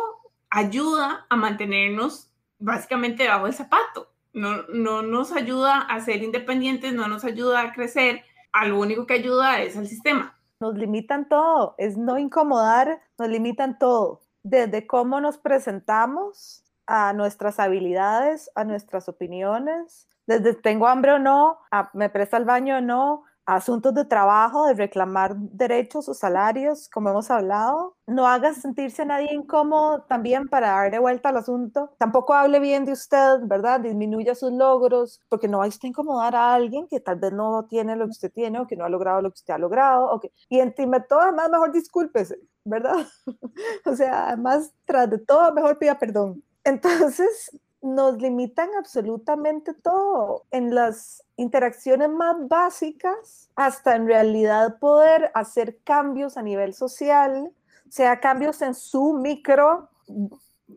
ayuda 0.50 1.26
a 1.30 1.36
mantenernos 1.36 2.32
básicamente 2.58 3.24
debajo 3.24 3.46
del 3.46 3.54
zapato. 3.54 4.14
No, 4.32 4.64
no 4.68 5.02
nos 5.02 5.34
ayuda 5.34 5.82
a 5.82 6.00
ser 6.00 6.24
independientes, 6.24 6.94
no 6.94 7.10
nos 7.10 7.26
ayuda 7.26 7.60
a 7.60 7.74
crecer. 7.74 8.24
A 8.54 8.66
lo 8.66 8.80
único 8.80 9.06
que 9.06 9.16
ayuda 9.16 9.62
es 9.62 9.76
al 9.76 9.88
sistema. 9.88 10.40
Nos 10.62 10.74
limitan 10.76 11.28
todo, 11.28 11.76
es 11.78 11.98
no 11.98 12.18
incomodar, 12.18 13.02
nos 13.18 13.28
limitan 13.28 13.78
todo 13.78 14.22
desde 14.44 14.88
cómo 14.88 15.22
nos 15.22 15.38
presentamos 15.38 16.64
a 16.88 17.14
nuestras 17.14 17.60
habilidades, 17.60 18.52
a 18.56 18.64
nuestras 18.64 19.08
opiniones, 19.08 20.08
desde 20.28 20.54
tengo 20.54 20.88
hambre 20.88 21.14
o 21.14 21.20
no, 21.20 21.60
me 21.94 22.10
presta 22.10 22.38
el 22.38 22.46
baño 22.46 22.78
o 22.78 22.82
no, 22.82 23.24
asuntos 23.46 23.94
de 23.94 24.06
trabajo, 24.06 24.68
de 24.68 24.76
reclamar 24.76 25.36
derechos 25.36 26.08
o 26.08 26.14
salarios, 26.14 26.88
como 26.90 27.10
hemos 27.10 27.32
hablado. 27.32 27.98
No 28.08 28.28
hagas 28.28 28.58
sentirse 28.58 29.02
a 29.02 29.06
nadie 29.06 29.34
incómodo 29.34 30.04
también 30.04 30.48
para 30.48 30.70
darle 30.70 31.00
vuelta 31.00 31.30
al 31.30 31.38
asunto. 31.38 31.92
Tampoco 31.98 32.34
hable 32.34 32.60
bien 32.60 32.86
de 32.86 32.94
usted, 32.94 33.40
¿verdad? 33.44 33.82
Disminuya 33.82 34.36
sus 34.36 34.52
logros, 34.52 35.22
porque 35.28 35.48
no 35.48 35.60
vais 35.60 35.80
a 35.84 35.88
incomodar 35.88 36.36
a 36.36 36.54
alguien 36.54 36.88
que 36.88 37.00
tal 37.00 37.18
vez 37.20 37.34
no 37.34 37.66
tiene 37.66 37.96
lo 37.96 38.06
que 38.06 38.12
usted 38.12 38.32
tiene 38.32 38.60
o 38.60 38.68
que 38.68 38.76
no 38.76 38.86
ha 38.86 38.90
logrado 38.90 39.22
lo 39.22 39.32
que 39.32 39.40
usted 39.40 39.54
ha 39.54 39.58
logrado. 39.58 40.12
O 40.12 40.20
que... 40.20 40.32
Y 40.50 40.60
encima 40.60 41.02
todo, 41.02 41.22
además, 41.22 41.50
mejor 41.50 41.72
discúlpese, 41.72 42.40
¿verdad? 42.64 43.06
o 43.86 43.96
sea, 43.96 44.30
además, 44.30 44.74
tras 44.86 45.10
de 45.10 45.18
todo, 45.18 45.54
mejor 45.54 45.78
pida 45.78 45.98
perdón. 45.98 46.44
Entonces, 46.64 47.52
nos 47.82 48.18
limitan 48.22 48.70
absolutamente 48.78 49.74
todo, 49.74 50.46
en 50.52 50.76
las 50.76 51.24
interacciones 51.36 52.10
más 52.10 52.48
básicas, 52.48 53.50
hasta 53.56 53.96
en 53.96 54.08
realidad 54.08 54.78
poder 54.80 55.32
hacer 55.34 55.80
cambios 55.84 56.38
a 56.38 56.44
nivel 56.44 56.74
social, 56.74 57.52
sea 57.90 58.20
cambios 58.20 58.62
en 58.62 58.76
su 58.76 59.14
micro, 59.14 59.90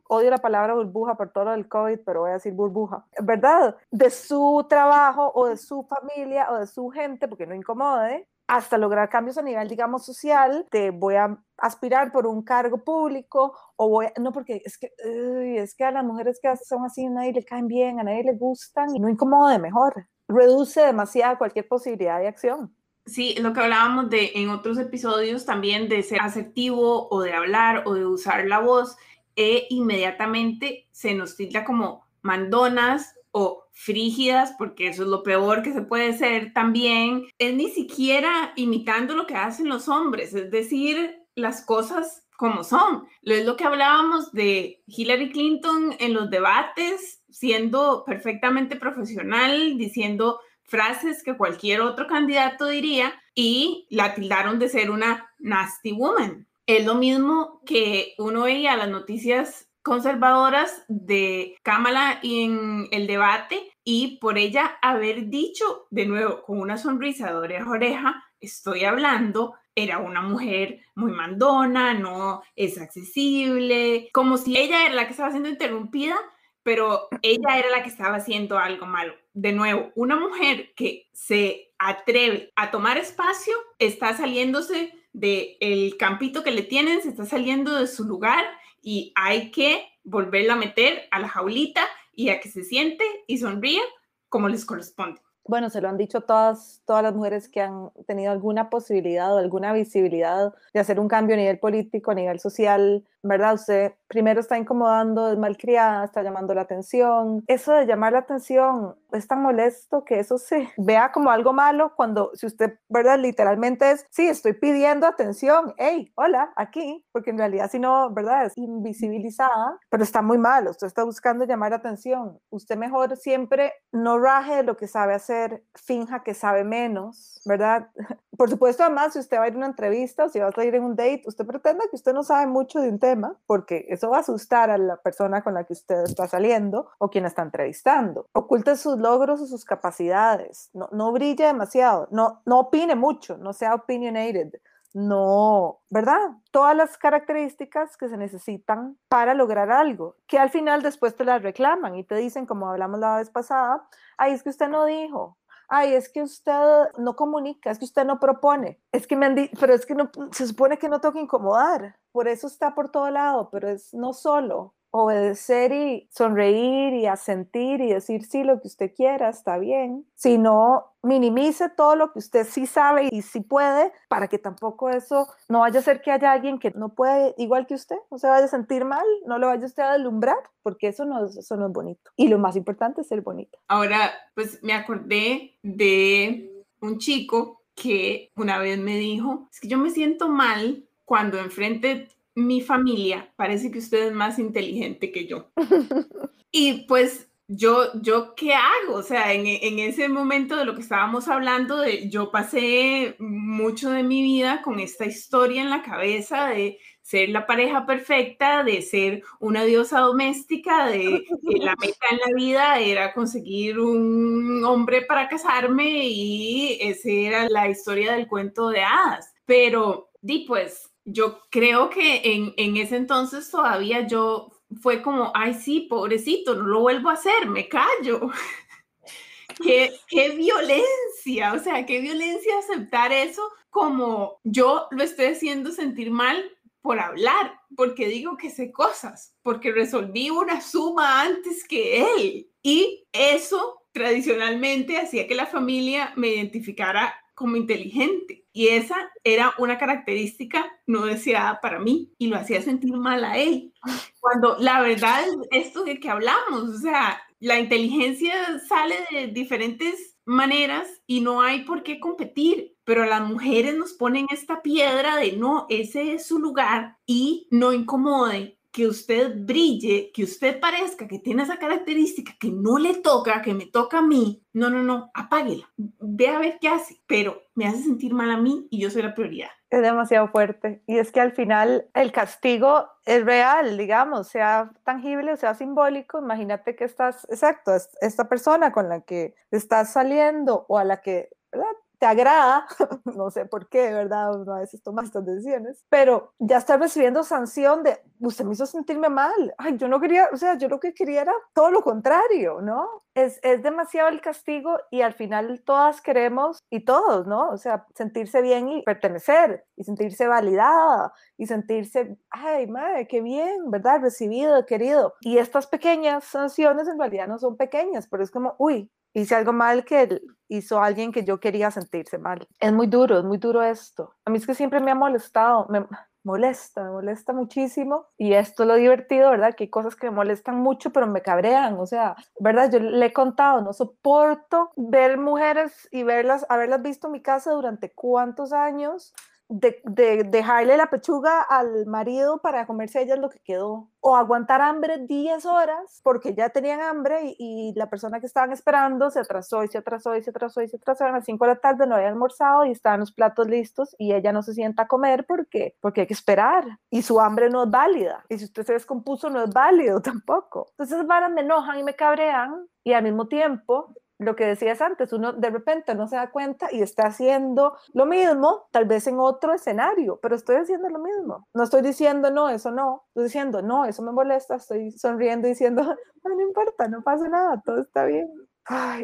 odio 0.08 0.30
la 0.30 0.38
palabra 0.38 0.74
burbuja 0.74 1.16
por 1.16 1.30
todo 1.30 1.52
el 1.54 1.68
COVID, 1.68 2.00
pero 2.04 2.20
voy 2.20 2.30
a 2.30 2.34
decir 2.34 2.54
burbuja, 2.54 3.04
¿verdad? 3.22 3.76
De 3.90 4.10
su 4.10 4.66
trabajo 4.68 5.30
o 5.34 5.46
de 5.46 5.56
su 5.56 5.84
familia 5.84 6.50
o 6.50 6.58
de 6.58 6.66
su 6.66 6.88
gente, 6.88 7.28
porque 7.28 7.46
no 7.46 7.54
incomode, 7.54 8.26
hasta 8.46 8.78
lograr 8.78 9.08
cambios 9.08 9.38
a 9.38 9.42
nivel, 9.42 9.68
digamos, 9.68 10.04
social, 10.04 10.66
te 10.70 10.90
voy 10.90 11.14
a 11.14 11.38
aspirar 11.56 12.12
por 12.12 12.26
un 12.26 12.42
cargo 12.42 12.84
público 12.84 13.56
o 13.76 13.88
voy 13.88 14.06
a, 14.06 14.12
no, 14.20 14.32
porque 14.32 14.62
es 14.64 14.76
que, 14.78 14.92
es 14.98 15.74
que 15.74 15.84
a 15.84 15.90
las 15.90 16.04
mujeres 16.04 16.38
que 16.42 16.54
son 16.56 16.84
así, 16.84 17.06
a 17.06 17.10
nadie 17.10 17.32
le 17.32 17.44
caen 17.44 17.68
bien, 17.68 18.00
a 18.00 18.04
nadie 18.04 18.24
le 18.24 18.34
gustan 18.34 18.94
y 18.94 19.00
no 19.00 19.08
incomode 19.08 19.58
mejor. 19.58 20.08
reduce 20.28 20.80
demasiado 20.80 21.38
cualquier 21.38 21.68
posibilidad 21.68 22.20
de 22.20 22.28
acción. 22.28 22.74
Sí, 23.06 23.34
lo 23.38 23.52
que 23.52 23.60
hablábamos 23.60 24.08
de 24.08 24.32
en 24.34 24.48
otros 24.48 24.78
episodios 24.78 25.44
también 25.44 25.88
de 25.88 26.02
ser 26.02 26.20
asertivo 26.22 27.08
o 27.10 27.20
de 27.20 27.34
hablar 27.34 27.82
o 27.86 27.94
de 27.94 28.06
usar 28.06 28.46
la 28.46 28.60
voz, 28.60 28.96
e 29.36 29.66
inmediatamente 29.70 30.88
se 30.90 31.14
nos 31.14 31.36
tilda 31.36 31.64
como 31.64 32.06
mandonas 32.22 33.14
o 33.32 33.63
frígidas, 33.74 34.54
porque 34.56 34.88
eso 34.88 35.02
es 35.02 35.08
lo 35.08 35.22
peor 35.22 35.62
que 35.62 35.72
se 35.72 35.82
puede 35.82 36.16
ser 36.16 36.52
también. 36.54 37.26
Es 37.38 37.54
ni 37.54 37.68
siquiera 37.68 38.52
imitando 38.56 39.14
lo 39.14 39.26
que 39.26 39.34
hacen 39.34 39.68
los 39.68 39.88
hombres, 39.88 40.32
es 40.32 40.50
decir, 40.50 41.18
las 41.34 41.66
cosas 41.66 42.26
como 42.36 42.64
son. 42.64 43.06
Es 43.22 43.44
lo 43.44 43.56
que 43.56 43.64
hablábamos 43.64 44.32
de 44.32 44.82
Hillary 44.86 45.30
Clinton 45.30 45.94
en 45.98 46.14
los 46.14 46.30
debates, 46.30 47.22
siendo 47.30 48.04
perfectamente 48.06 48.76
profesional, 48.76 49.76
diciendo 49.76 50.40
frases 50.62 51.22
que 51.22 51.36
cualquier 51.36 51.80
otro 51.82 52.06
candidato 52.06 52.66
diría 52.66 53.12
y 53.34 53.86
la 53.90 54.14
tildaron 54.14 54.58
de 54.58 54.68
ser 54.68 54.90
una 54.90 55.30
nasty 55.38 55.92
woman. 55.92 56.48
Es 56.66 56.86
lo 56.86 56.94
mismo 56.94 57.60
que 57.66 58.14
uno 58.18 58.44
veía 58.44 58.76
las 58.76 58.88
noticias 58.88 59.68
conservadoras 59.84 60.82
de 60.88 61.56
Kamala 61.62 62.18
en 62.22 62.88
el 62.90 63.06
debate 63.06 63.70
y 63.84 64.18
por 64.18 64.38
ella 64.38 64.78
haber 64.82 65.28
dicho 65.28 65.86
de 65.90 66.06
nuevo 66.06 66.42
con 66.42 66.58
una 66.58 66.78
sonrisa 66.78 67.28
de 67.28 67.36
oreja 67.36 67.70
oreja, 67.70 68.24
estoy 68.40 68.84
hablando, 68.84 69.54
era 69.74 69.98
una 69.98 70.22
mujer 70.22 70.80
muy 70.94 71.12
mandona, 71.12 71.94
no 71.94 72.42
es 72.56 72.80
accesible, 72.80 74.08
como 74.12 74.38
si 74.38 74.56
ella 74.56 74.86
era 74.86 74.94
la 74.94 75.04
que 75.04 75.12
estaba 75.12 75.30
siendo 75.30 75.48
interrumpida 75.48 76.16
pero 76.64 77.08
ella 77.22 77.58
era 77.58 77.70
la 77.70 77.82
que 77.82 77.90
estaba 77.90 78.16
haciendo 78.16 78.58
algo 78.58 78.86
malo. 78.86 79.14
De 79.34 79.52
nuevo, 79.52 79.92
una 79.94 80.16
mujer 80.16 80.72
que 80.74 81.08
se 81.12 81.74
atreve 81.78 82.52
a 82.56 82.70
tomar 82.70 82.96
espacio 82.96 83.54
está 83.78 84.16
saliéndose 84.16 84.92
del 85.12 85.96
campito 85.98 86.42
que 86.42 86.50
le 86.50 86.62
tienen, 86.62 87.02
se 87.02 87.10
está 87.10 87.26
saliendo 87.26 87.74
de 87.74 87.86
su 87.86 88.04
lugar 88.04 88.44
y 88.84 89.12
hay 89.16 89.50
que 89.50 89.88
volverla 90.04 90.52
a 90.52 90.56
meter 90.56 91.08
a 91.10 91.18
la 91.18 91.28
jaulita 91.28 91.80
y 92.12 92.28
a 92.28 92.38
que 92.38 92.48
se 92.48 92.62
siente 92.62 93.04
y 93.26 93.38
sonríe 93.38 93.80
como 94.28 94.48
les 94.48 94.64
corresponde. 94.64 95.20
Bueno, 95.46 95.68
se 95.68 95.80
lo 95.80 95.88
han 95.88 95.98
dicho 95.98 96.22
todas, 96.22 96.82
todas 96.86 97.02
las 97.02 97.14
mujeres 97.14 97.48
que 97.48 97.60
han 97.60 97.90
tenido 98.06 98.30
alguna 98.32 98.70
posibilidad 98.70 99.34
o 99.34 99.38
alguna 99.38 99.72
visibilidad 99.72 100.54
de 100.72 100.80
hacer 100.80 101.00
un 101.00 101.08
cambio 101.08 101.34
a 101.34 101.38
nivel 101.38 101.58
político, 101.58 102.10
a 102.10 102.14
nivel 102.14 102.40
social, 102.40 103.04
¿verdad? 103.24 103.54
Usted 103.54 103.92
primero 104.06 104.40
está 104.40 104.56
incomodando, 104.56 105.32
es 105.32 105.38
malcriada, 105.38 106.04
está 106.04 106.22
llamando 106.22 106.54
la 106.54 106.60
atención. 106.60 107.42
Eso 107.48 107.72
de 107.72 107.86
llamar 107.86 108.12
la 108.12 108.20
atención 108.20 108.94
es 109.12 109.26
tan 109.26 109.42
molesto 109.42 110.04
que 110.04 110.20
eso 110.20 110.38
se 110.38 110.68
vea 110.76 111.10
como 111.10 111.30
algo 111.30 111.52
malo 111.52 111.92
cuando, 111.96 112.30
si 112.34 112.46
usted, 112.46 112.78
¿verdad? 112.88 113.18
Literalmente 113.18 113.90
es, 113.90 114.06
sí, 114.10 114.28
estoy 114.28 114.52
pidiendo 114.52 115.06
atención, 115.06 115.74
hey, 115.78 116.12
hola, 116.14 116.52
aquí, 116.56 117.04
porque 117.12 117.30
en 117.30 117.38
realidad 117.38 117.70
si 117.70 117.78
no, 117.78 118.10
¿verdad? 118.10 118.46
Es 118.46 118.56
invisibilizada, 118.56 119.78
pero 119.88 120.04
está 120.04 120.22
muy 120.22 120.38
mal, 120.38 120.68
usted 120.68 120.86
está 120.86 121.02
buscando 121.04 121.44
llamar 121.44 121.70
la 121.70 121.76
atención. 121.78 122.38
Usted 122.50 122.76
mejor 122.76 123.16
siempre 123.16 123.72
no 123.90 124.18
raje 124.18 124.62
lo 124.62 124.76
que 124.76 124.86
sabe 124.86 125.14
hacer 125.14 125.64
finja 125.74 126.22
que 126.22 126.34
sabe 126.34 126.64
menos, 126.64 127.40
¿verdad? 127.46 127.88
Por 128.36 128.50
supuesto, 128.50 128.82
además, 128.82 129.12
si 129.12 129.20
usted 129.20 129.38
va 129.38 129.44
a 129.44 129.48
ir 129.48 129.54
a 129.54 129.56
una 129.56 129.66
entrevista 129.66 130.24
o 130.24 130.28
si 130.28 130.40
va 130.40 130.50
a 130.54 130.64
ir 130.64 130.74
en 130.74 130.84
un 130.84 130.96
date, 130.96 131.22
usted 131.26 131.46
pretende 131.46 131.84
que 131.88 131.96
usted 131.96 132.12
no 132.12 132.22
sabe 132.24 132.46
mucho 132.46 132.80
de 132.80 132.88
un 132.88 132.98
tema, 132.98 133.13
porque 133.46 133.86
eso 133.88 134.10
va 134.10 134.18
a 134.18 134.20
asustar 134.20 134.70
a 134.70 134.78
la 134.78 134.96
persona 134.96 135.42
con 135.42 135.54
la 135.54 135.64
que 135.64 135.72
usted 135.72 136.04
está 136.04 136.26
saliendo 136.28 136.90
o 136.98 137.10
quien 137.10 137.24
está 137.24 137.42
entrevistando. 137.42 138.28
Oculte 138.32 138.76
sus 138.76 138.98
logros 138.98 139.40
o 139.40 139.46
sus 139.46 139.64
capacidades, 139.64 140.70
no, 140.72 140.88
no 140.92 141.12
brille 141.12 141.46
demasiado, 141.46 142.08
no, 142.10 142.42
no 142.46 142.60
opine 142.60 142.94
mucho, 142.94 143.36
no 143.38 143.52
sea 143.52 143.74
opinionated 143.74 144.54
no, 144.94 145.80
¿verdad? 145.90 146.20
Todas 146.52 146.76
las 146.76 146.96
características 146.96 147.96
que 147.96 148.08
se 148.08 148.16
necesitan 148.16 148.96
para 149.08 149.34
lograr 149.34 149.72
algo, 149.72 150.16
que 150.28 150.38
al 150.38 150.50
final 150.50 150.82
después 150.82 151.16
te 151.16 151.24
las 151.24 151.42
reclaman 151.42 151.96
y 151.96 152.04
te 152.04 152.14
dicen, 152.14 152.46
como 152.46 152.70
hablamos 152.70 153.00
la 153.00 153.16
vez 153.16 153.28
pasada, 153.28 153.88
ay, 154.16 154.32
es 154.32 154.44
que 154.44 154.50
usted 154.50 154.68
no 154.68 154.84
dijo, 154.84 155.36
ay, 155.68 155.94
es 155.94 156.08
que 156.08 156.22
usted 156.22 156.52
no 156.98 157.16
comunica, 157.16 157.70
es 157.70 157.78
que 157.78 157.84
usted 157.84 158.04
no 158.04 158.20
propone, 158.20 158.80
es 158.92 159.06
que 159.06 159.16
me 159.16 159.26
han 159.26 159.34
dicho, 159.34 159.56
pero 159.58 159.74
es 159.74 159.86
que 159.86 159.94
no, 159.94 160.10
se 160.32 160.46
supone 160.46 160.78
que 160.78 160.88
no 160.88 161.00
toca 161.00 161.20
incomodar, 161.20 161.96
por 162.12 162.28
eso 162.28 162.46
está 162.46 162.74
por 162.74 162.90
todo 162.90 163.10
lado, 163.10 163.48
pero 163.50 163.68
es 163.68 163.92
no 163.94 164.12
solo, 164.12 164.74
obedecer 164.96 165.72
y 165.72 166.08
sonreír 166.12 166.94
y 166.94 167.06
asentir 167.06 167.80
y 167.80 167.92
decir 167.92 168.24
sí 168.24 168.44
lo 168.44 168.60
que 168.60 168.68
usted 168.68 168.94
quiera, 168.94 169.28
está 169.28 169.58
bien, 169.58 170.06
sino 170.14 170.92
minimice 171.02 171.68
todo 171.68 171.96
lo 171.96 172.12
que 172.12 172.20
usted 172.20 172.46
sí 172.46 172.64
sabe 172.66 173.08
y 173.10 173.22
sí 173.22 173.40
puede 173.40 173.90
para 174.06 174.28
que 174.28 174.38
tampoco 174.38 174.90
eso 174.90 175.26
no 175.48 175.60
vaya 175.60 175.80
a 175.80 175.82
ser 175.82 176.00
que 176.00 176.12
haya 176.12 176.30
alguien 176.30 176.60
que 176.60 176.70
no 176.76 176.90
puede 176.90 177.34
igual 177.38 177.66
que 177.66 177.74
usted, 177.74 177.96
no 178.08 178.18
se 178.18 178.28
vaya 178.28 178.44
a 178.44 178.48
sentir 178.48 178.84
mal, 178.84 179.04
no 179.26 179.40
lo 179.40 179.48
vaya 179.48 179.66
usted 179.66 179.82
a 179.82 179.94
deslumbrar, 179.94 180.38
porque 180.62 180.86
eso 180.86 181.04
no, 181.04 181.26
eso 181.26 181.56
no 181.56 181.66
es 181.66 181.72
bonito. 181.72 182.12
Y 182.14 182.28
lo 182.28 182.38
más 182.38 182.54
importante 182.54 183.00
es 183.00 183.08
ser 183.08 183.20
bonito. 183.20 183.58
Ahora, 183.66 184.12
pues 184.36 184.62
me 184.62 184.74
acordé 184.74 185.56
de 185.64 186.62
un 186.80 186.98
chico 186.98 187.62
que 187.74 188.30
una 188.36 188.58
vez 188.58 188.78
me 188.78 188.96
dijo, 188.96 189.48
es 189.52 189.58
que 189.58 189.66
yo 189.66 189.76
me 189.76 189.90
siento 189.90 190.28
mal 190.28 190.84
cuando 191.04 191.38
enfrente 191.38 192.08
mi 192.34 192.60
familia 192.60 193.32
parece 193.36 193.70
que 193.70 193.78
usted 193.78 194.08
es 194.08 194.12
más 194.12 194.38
inteligente 194.38 195.12
que 195.12 195.26
yo. 195.26 195.50
y 196.52 196.86
pues 196.86 197.28
yo, 197.46 198.00
yo, 198.00 198.34
¿qué 198.34 198.54
hago? 198.54 198.94
O 198.94 199.02
sea, 199.02 199.32
en, 199.32 199.46
en, 199.46 199.78
ese 199.78 200.08
momento 200.08 200.56
de 200.56 200.64
lo 200.64 200.74
que 200.74 200.80
estábamos 200.80 201.28
hablando, 201.28 201.78
de, 201.78 202.08
yo 202.08 202.30
pasé 202.30 203.16
mucho 203.18 203.90
de 203.90 204.02
mi 204.02 204.22
vida 204.22 204.62
con 204.62 204.80
esta 204.80 205.04
historia 205.04 205.60
en 205.62 205.70
la 205.70 205.82
cabeza 205.82 206.48
de 206.48 206.78
ser 207.04 207.28
la 207.28 207.46
pareja 207.46 207.84
perfecta, 207.84 208.64
de 208.64 208.80
ser 208.80 209.22
una 209.38 209.64
diosa 209.64 210.00
doméstica, 210.00 210.86
de 210.86 211.26
que 211.46 211.58
la 211.58 211.76
meta 211.78 212.06
en 212.10 212.18
la 212.18 212.34
vida 212.34 212.78
era 212.78 213.12
conseguir 213.12 213.78
un 213.78 214.64
hombre 214.64 215.02
para 215.02 215.28
casarme 215.28 216.06
y 216.06 216.78
esa 216.80 217.10
era 217.10 217.48
la 217.50 217.68
historia 217.68 218.12
del 218.12 218.26
cuento 218.26 218.70
de 218.70 218.84
hadas. 218.84 219.34
Pero, 219.44 220.12
di 220.22 220.46
pues, 220.48 220.93
yo 221.04 221.40
creo 221.50 221.90
que 221.90 222.22
en, 222.24 222.54
en, 222.56 222.76
ese 222.76 222.96
entonces 222.96 223.50
todavía 223.50 224.06
yo 224.06 224.50
fue 224.80 225.02
como, 225.02 225.30
ay, 225.34 225.54
sí, 225.54 225.86
pobrecito, 225.88 226.54
no 226.54 226.64
lo 226.64 226.80
vuelvo 226.80 227.10
a 227.10 227.14
hacer, 227.14 227.46
me 227.46 227.68
callo. 227.68 228.30
qué, 229.62 229.94
qué 230.08 230.30
violencia, 230.30 231.52
o 231.54 231.58
sea, 231.58 231.84
qué 231.86 232.00
violencia 232.00 232.58
aceptar 232.58 233.12
eso 233.12 233.42
como 233.70 234.40
yo 234.44 234.86
lo 234.92 235.02
estoy 235.02 235.26
haciendo 235.26 235.72
sentir 235.72 236.10
mal 236.10 236.42
por 236.80 237.00
hablar, 237.00 237.58
porque 237.76 238.06
digo 238.08 238.36
que 238.36 238.50
sé 238.50 238.70
cosas, 238.70 239.34
porque 239.42 239.72
resolví 239.72 240.30
una 240.30 240.60
suma 240.60 241.22
antes 241.22 241.66
que 241.66 242.02
él. 242.02 242.50
Y 242.62 243.06
eso 243.12 243.82
tradicionalmente 243.92 244.98
hacía 244.98 245.26
que 245.26 245.34
la 245.34 245.46
familia 245.46 246.12
me 246.16 246.28
identificara 246.28 247.14
como 247.34 247.56
inteligente. 247.56 248.46
Y 248.52 248.68
esa 248.68 248.96
era 249.24 249.52
una 249.58 249.78
característica 249.78 250.66
no 250.86 251.06
deseada 251.06 251.60
para 251.60 251.80
mí 251.80 252.12
y 252.18 252.28
lo 252.28 252.36
hacía 252.36 252.62
sentir 252.62 252.96
mal 252.96 253.24
a 253.24 253.36
él. 253.38 253.72
Cuando 254.20 254.56
la 254.58 254.80
verdad 254.80 255.24
es 255.50 255.66
esto 255.66 255.84
de 255.84 255.98
que 255.98 256.08
hablamos, 256.08 256.62
o 256.62 256.78
sea, 256.78 257.20
la 257.40 257.58
inteligencia 257.58 258.60
sale 258.66 258.96
de 259.10 259.26
diferentes 259.26 260.16
maneras 260.24 260.88
y 261.06 261.20
no 261.20 261.42
hay 261.42 261.64
por 261.64 261.82
qué 261.82 262.00
competir, 262.00 262.76
pero 262.84 263.04
las 263.04 263.22
mujeres 263.22 263.76
nos 263.76 263.92
ponen 263.92 264.26
esta 264.30 264.62
piedra 264.62 265.16
de 265.16 265.32
no, 265.32 265.66
ese 265.68 266.14
es 266.14 266.26
su 266.26 266.38
lugar 266.38 266.96
y 267.06 267.48
no 267.50 267.72
incomode 267.72 268.58
que 268.74 268.88
usted 268.88 269.32
brille, 269.36 270.10
que 270.12 270.24
usted 270.24 270.58
parezca 270.58 271.06
que 271.06 271.20
tiene 271.20 271.44
esa 271.44 271.60
característica 271.60 272.32
que 272.40 272.50
no 272.50 272.76
le 272.76 272.96
toca, 272.96 273.40
que 273.40 273.54
me 273.54 273.66
toca 273.66 273.98
a 273.98 274.02
mí, 274.02 274.44
no, 274.52 274.68
no, 274.68 274.82
no, 274.82 275.12
apáguela, 275.14 275.70
ve 275.76 276.26
a 276.26 276.40
ver 276.40 276.58
qué 276.60 276.66
hace, 276.66 277.00
pero 277.06 277.40
me 277.54 277.68
hace 277.68 277.84
sentir 277.84 278.12
mal 278.12 278.32
a 278.32 278.36
mí 278.36 278.66
y 278.70 278.80
yo 278.80 278.90
soy 278.90 279.02
la 279.02 279.14
prioridad. 279.14 279.50
Es 279.70 279.80
demasiado 279.80 280.26
fuerte 280.26 280.82
y 280.88 280.98
es 280.98 281.12
que 281.12 281.20
al 281.20 281.30
final 281.30 281.88
el 281.94 282.10
castigo 282.10 282.88
es 283.06 283.24
real, 283.24 283.78
digamos, 283.78 284.26
sea 284.26 284.72
tangible 284.82 285.36
sea 285.36 285.54
simbólico. 285.54 286.18
Imagínate 286.18 286.74
que 286.74 286.82
estás, 286.82 287.28
exacto, 287.30 287.70
esta 288.00 288.28
persona 288.28 288.72
con 288.72 288.88
la 288.88 289.02
que 289.02 289.36
estás 289.52 289.92
saliendo 289.92 290.66
o 290.68 290.78
a 290.78 290.84
la 290.84 291.00
que 291.00 291.28
¿verdad? 291.52 291.76
Te 292.04 292.10
agrada, 292.10 292.66
no 293.16 293.30
sé 293.30 293.46
por 293.46 293.66
qué, 293.70 293.90
¿verdad? 293.90 294.28
a 294.46 294.58
veces 294.58 294.82
toma 294.82 295.02
estas 295.02 295.24
decisiones, 295.24 295.86
pero 295.88 296.34
ya 296.38 296.58
estás 296.58 296.78
recibiendo 296.78 297.24
sanción 297.24 297.82
de, 297.82 297.98
usted 298.20 298.44
me 298.44 298.52
hizo 298.52 298.66
sentirme 298.66 299.08
mal, 299.08 299.54
ay, 299.56 299.78
yo 299.78 299.88
no 299.88 299.98
quería, 299.98 300.28
o 300.30 300.36
sea, 300.36 300.58
yo 300.58 300.68
lo 300.68 300.78
que 300.80 300.92
quería 300.92 301.22
era 301.22 301.32
todo 301.54 301.70
lo 301.70 301.80
contrario, 301.80 302.60
¿no? 302.60 302.86
Es, 303.14 303.40
es 303.42 303.62
demasiado 303.62 304.10
el 304.10 304.20
castigo 304.20 304.76
y 304.90 305.00
al 305.00 305.14
final 305.14 305.62
todas 305.64 306.02
queremos, 306.02 306.58
y 306.68 306.84
todos, 306.84 307.26
¿no? 307.26 307.48
O 307.48 307.56
sea, 307.56 307.86
sentirse 307.94 308.42
bien 308.42 308.68
y 308.68 308.82
pertenecer, 308.82 309.64
y 309.74 309.84
sentirse 309.84 310.28
validada, 310.28 311.10
y 311.38 311.46
sentirse, 311.46 312.18
ay, 312.28 312.66
madre, 312.66 313.08
qué 313.08 313.22
bien, 313.22 313.70
¿verdad? 313.70 314.02
Recibido, 314.02 314.66
querido. 314.66 315.14
Y 315.22 315.38
estas 315.38 315.66
pequeñas 315.66 316.24
sanciones 316.24 316.86
en 316.86 316.98
realidad 316.98 317.28
no 317.28 317.38
son 317.38 317.56
pequeñas, 317.56 318.08
pero 318.10 318.22
es 318.22 318.30
como, 318.30 318.56
uy, 318.58 318.90
hice 319.14 319.34
algo 319.34 319.52
mal 319.52 319.84
que 319.84 320.20
hizo 320.48 320.82
alguien 320.82 321.12
que 321.12 321.24
yo 321.24 321.40
quería 321.40 321.70
sentirse 321.70 322.18
mal. 322.18 322.46
Es 322.60 322.72
muy 322.72 322.86
duro, 322.86 323.18
es 323.18 323.24
muy 323.24 323.38
duro 323.38 323.62
esto. 323.62 324.14
A 324.24 324.30
mí 324.30 324.38
es 324.38 324.46
que 324.46 324.54
siempre 324.54 324.80
me 324.80 324.90
ha 324.90 324.94
molestado, 324.94 325.66
me 325.70 325.86
molesta, 326.24 326.82
me 326.82 326.90
molesta 326.90 327.32
muchísimo. 327.32 328.06
Y 328.18 328.34
esto 328.34 328.64
es 328.64 328.68
lo 328.68 328.74
divertido, 328.74 329.30
¿verdad? 329.30 329.54
Que 329.54 329.64
hay 329.64 329.70
cosas 329.70 329.94
que 329.94 330.10
me 330.10 330.16
molestan 330.16 330.56
mucho, 330.56 330.90
pero 330.90 331.06
me 331.06 331.22
cabrean. 331.22 331.78
O 331.78 331.86
sea, 331.86 332.16
¿verdad? 332.40 332.70
Yo 332.72 332.80
le 332.80 333.06
he 333.06 333.12
contado, 333.12 333.60
no 333.60 333.72
soporto 333.72 334.72
ver 334.76 335.18
mujeres 335.18 335.88
y 335.92 336.02
verlas, 336.02 336.44
haberlas 336.48 336.82
visto 336.82 337.06
en 337.06 337.12
mi 337.12 337.22
casa 337.22 337.52
durante 337.52 337.92
cuántos 337.92 338.52
años 338.52 339.14
de, 339.48 339.80
dejarle 340.26 340.76
la 340.76 340.90
pechuga 340.90 341.42
al 341.42 341.86
marido 341.86 342.38
para 342.38 342.66
comerse 342.66 343.02
ellas 343.02 343.18
lo 343.18 343.30
que 343.30 343.40
quedó, 343.40 343.90
o 344.00 344.16
aguantar 344.16 344.60
hambre 344.60 344.98
10 344.98 345.46
horas 345.46 346.00
porque 346.02 346.34
ya 346.34 346.50
tenían 346.50 346.80
hambre 346.80 347.34
y, 347.38 347.72
la 347.76 347.88
persona 347.88 348.20
que 348.20 348.26
estaban 348.26 348.52
esperando 348.52 349.10
se 349.10 349.20
atrasó 349.20 349.64
y 349.64 349.68
se 349.68 349.78
atrasó 349.78 350.16
y 350.16 350.22
se 350.22 350.30
atrasó 350.30 350.62
y 350.62 350.68
se 350.68 350.76
atrasó, 350.76 351.04
a 351.04 351.12
las 351.12 351.24
5 351.24 351.44
de 351.44 351.54
la 351.54 351.60
tarde 351.60 351.86
no 351.86 351.94
había 351.96 352.08
almorzado 352.08 352.64
y 352.64 352.70
estaban 352.70 353.00
los 353.00 353.12
platos 353.12 353.48
listos 353.48 353.94
y 353.98 354.12
ella 354.12 354.32
no 354.32 354.42
se 354.42 354.54
sienta 354.54 354.82
a 354.82 354.88
comer 354.88 355.24
porque, 355.26 355.76
porque 355.80 356.02
hay 356.02 356.06
que 356.06 356.14
esperar 356.14 356.78
y 356.90 357.02
su 357.02 357.20
hambre 357.20 357.50
no 357.50 357.64
es 357.64 357.70
válida 357.70 358.24
y 358.28 358.38
si 358.38 358.44
usted 358.44 358.64
se 358.64 358.74
descompuso 358.74 359.30
no 359.30 359.42
es 359.42 359.52
válido 359.52 360.00
tampoco. 360.02 360.68
Entonces 360.70 361.06
varas 361.06 361.32
me 361.32 361.40
enojan 361.40 361.78
y 361.78 361.82
me 361.82 361.94
cabrean 361.94 362.66
y 362.84 362.92
al 362.92 363.02
mismo 363.02 363.26
tiempo 363.28 363.94
lo 364.24 364.36
que 364.36 364.46
decías 364.46 364.80
antes, 364.80 365.12
uno 365.12 365.32
de 365.32 365.50
repente 365.50 365.94
no 365.94 366.08
se 366.08 366.16
da 366.16 366.30
cuenta 366.30 366.68
y 366.72 366.82
está 366.82 367.06
haciendo 367.06 367.76
lo 367.92 368.06
mismo, 368.06 368.66
tal 368.70 368.86
vez 368.86 369.06
en 369.06 369.18
otro 369.18 369.52
escenario, 369.52 370.18
pero 370.20 370.34
estoy 370.34 370.56
haciendo 370.56 370.88
lo 370.88 370.98
mismo. 370.98 371.46
No 371.54 371.62
estoy 371.62 371.82
diciendo, 371.82 372.30
no, 372.30 372.48
eso 372.48 372.70
no, 372.70 373.04
estoy 373.08 373.24
diciendo, 373.24 373.62
no, 373.62 373.84
eso 373.84 374.02
me 374.02 374.12
molesta, 374.12 374.56
estoy 374.56 374.90
sonriendo 374.92 375.48
diciendo, 375.48 375.82
no, 376.24 376.40
importa, 376.40 376.88
no 376.88 377.02
pasa 377.02 377.28
nada, 377.28 377.60
todo 377.64 377.80
está 377.80 378.04
bien. 378.04 378.28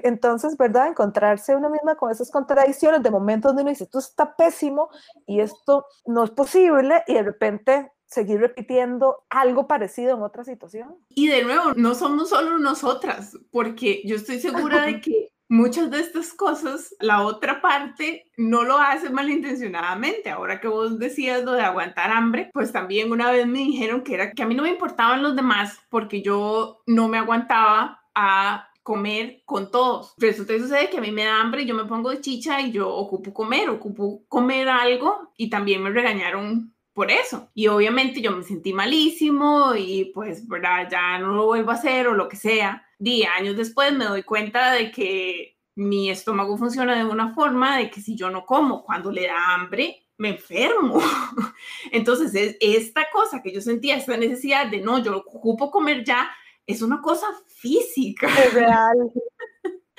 entonces, 0.02 0.56
¿verdad? 0.56 0.88
Encontrarse 0.88 1.54
una 1.54 1.68
misma 1.68 1.94
con 1.94 2.10
esas 2.10 2.30
contradicciones 2.30 3.02
de 3.02 3.10
momentos 3.10 3.50
donde 3.50 3.62
uno 3.62 3.70
dice, 3.70 3.84
esto 3.84 3.98
está 3.98 4.34
pésimo 4.36 4.88
y 5.26 5.40
esto 5.40 5.86
no 6.06 6.24
es 6.24 6.30
posible 6.30 7.04
y 7.06 7.14
de 7.14 7.22
repente 7.22 7.92
seguir 8.10 8.40
repitiendo 8.40 9.24
algo 9.30 9.68
parecido 9.68 10.16
en 10.16 10.22
otra 10.22 10.44
situación. 10.44 10.96
Y 11.10 11.28
de 11.28 11.44
nuevo, 11.44 11.72
no 11.76 11.94
somos 11.94 12.30
solo 12.30 12.58
nosotras, 12.58 13.38
porque 13.52 14.02
yo 14.04 14.16
estoy 14.16 14.40
segura 14.40 14.84
de 14.84 15.00
que 15.00 15.30
muchas 15.48 15.90
de 15.90 16.00
estas 16.00 16.32
cosas, 16.32 16.94
la 16.98 17.22
otra 17.22 17.60
parte 17.60 18.24
no 18.36 18.64
lo 18.64 18.78
hace 18.78 19.10
malintencionadamente. 19.10 20.28
Ahora 20.28 20.60
que 20.60 20.66
vos 20.66 20.98
decías 20.98 21.44
lo 21.44 21.52
de 21.52 21.62
aguantar 21.62 22.10
hambre, 22.10 22.50
pues 22.52 22.72
también 22.72 23.12
una 23.12 23.30
vez 23.30 23.46
me 23.46 23.60
dijeron 23.60 24.02
que 24.02 24.14
era 24.14 24.32
que 24.32 24.42
a 24.42 24.46
mí 24.46 24.56
no 24.56 24.64
me 24.64 24.70
importaban 24.70 25.22
los 25.22 25.36
demás 25.36 25.78
porque 25.88 26.20
yo 26.20 26.82
no 26.86 27.08
me 27.08 27.18
aguantaba 27.18 28.02
a 28.14 28.68
comer 28.82 29.42
con 29.44 29.70
todos. 29.70 30.14
Resulta 30.18 30.54
que 30.54 30.60
sucede 30.60 30.90
que 30.90 30.98
a 30.98 31.02
mí 31.02 31.12
me 31.12 31.24
da 31.24 31.40
hambre 31.40 31.62
y 31.62 31.66
yo 31.66 31.76
me 31.76 31.84
pongo 31.84 32.10
de 32.10 32.20
chicha 32.20 32.60
y 32.60 32.72
yo 32.72 32.88
ocupo 32.88 33.32
comer, 33.32 33.70
ocupo 33.70 34.24
comer 34.26 34.68
algo 34.68 35.32
y 35.36 35.48
también 35.48 35.82
me 35.82 35.90
regañaron 35.90 36.74
por 37.00 37.10
eso. 37.10 37.48
Y 37.54 37.66
obviamente 37.66 38.20
yo 38.20 38.30
me 38.30 38.42
sentí 38.42 38.74
malísimo 38.74 39.74
y 39.74 40.12
pues, 40.12 40.46
¿verdad? 40.46 40.86
Ya 40.90 41.18
no 41.18 41.28
lo 41.32 41.46
vuelvo 41.46 41.70
a 41.70 41.74
hacer 41.74 42.06
o 42.06 42.12
lo 42.12 42.28
que 42.28 42.36
sea. 42.36 42.86
Di, 42.98 43.22
años 43.22 43.56
después 43.56 43.94
me 43.94 44.04
doy 44.04 44.22
cuenta 44.22 44.72
de 44.72 44.90
que 44.90 45.56
mi 45.76 46.10
estómago 46.10 46.58
funciona 46.58 46.94
de 46.94 47.06
una 47.06 47.32
forma 47.32 47.78
de 47.78 47.90
que 47.90 48.02
si 48.02 48.16
yo 48.16 48.28
no 48.28 48.44
como 48.44 48.84
cuando 48.84 49.10
le 49.10 49.28
da 49.28 49.54
hambre, 49.54 50.08
me 50.18 50.28
enfermo. 50.28 51.00
Entonces, 51.90 52.34
es 52.34 52.56
esta 52.60 53.06
cosa 53.10 53.40
que 53.42 53.50
yo 53.50 53.62
sentía, 53.62 53.96
esta 53.96 54.18
necesidad 54.18 54.66
de 54.66 54.82
no, 54.82 55.02
yo 55.02 55.16
ocupo 55.16 55.70
comer 55.70 56.04
ya, 56.04 56.30
es 56.66 56.82
una 56.82 57.00
cosa 57.00 57.28
física. 57.46 58.28
Es 58.44 58.52
real. 58.52 59.10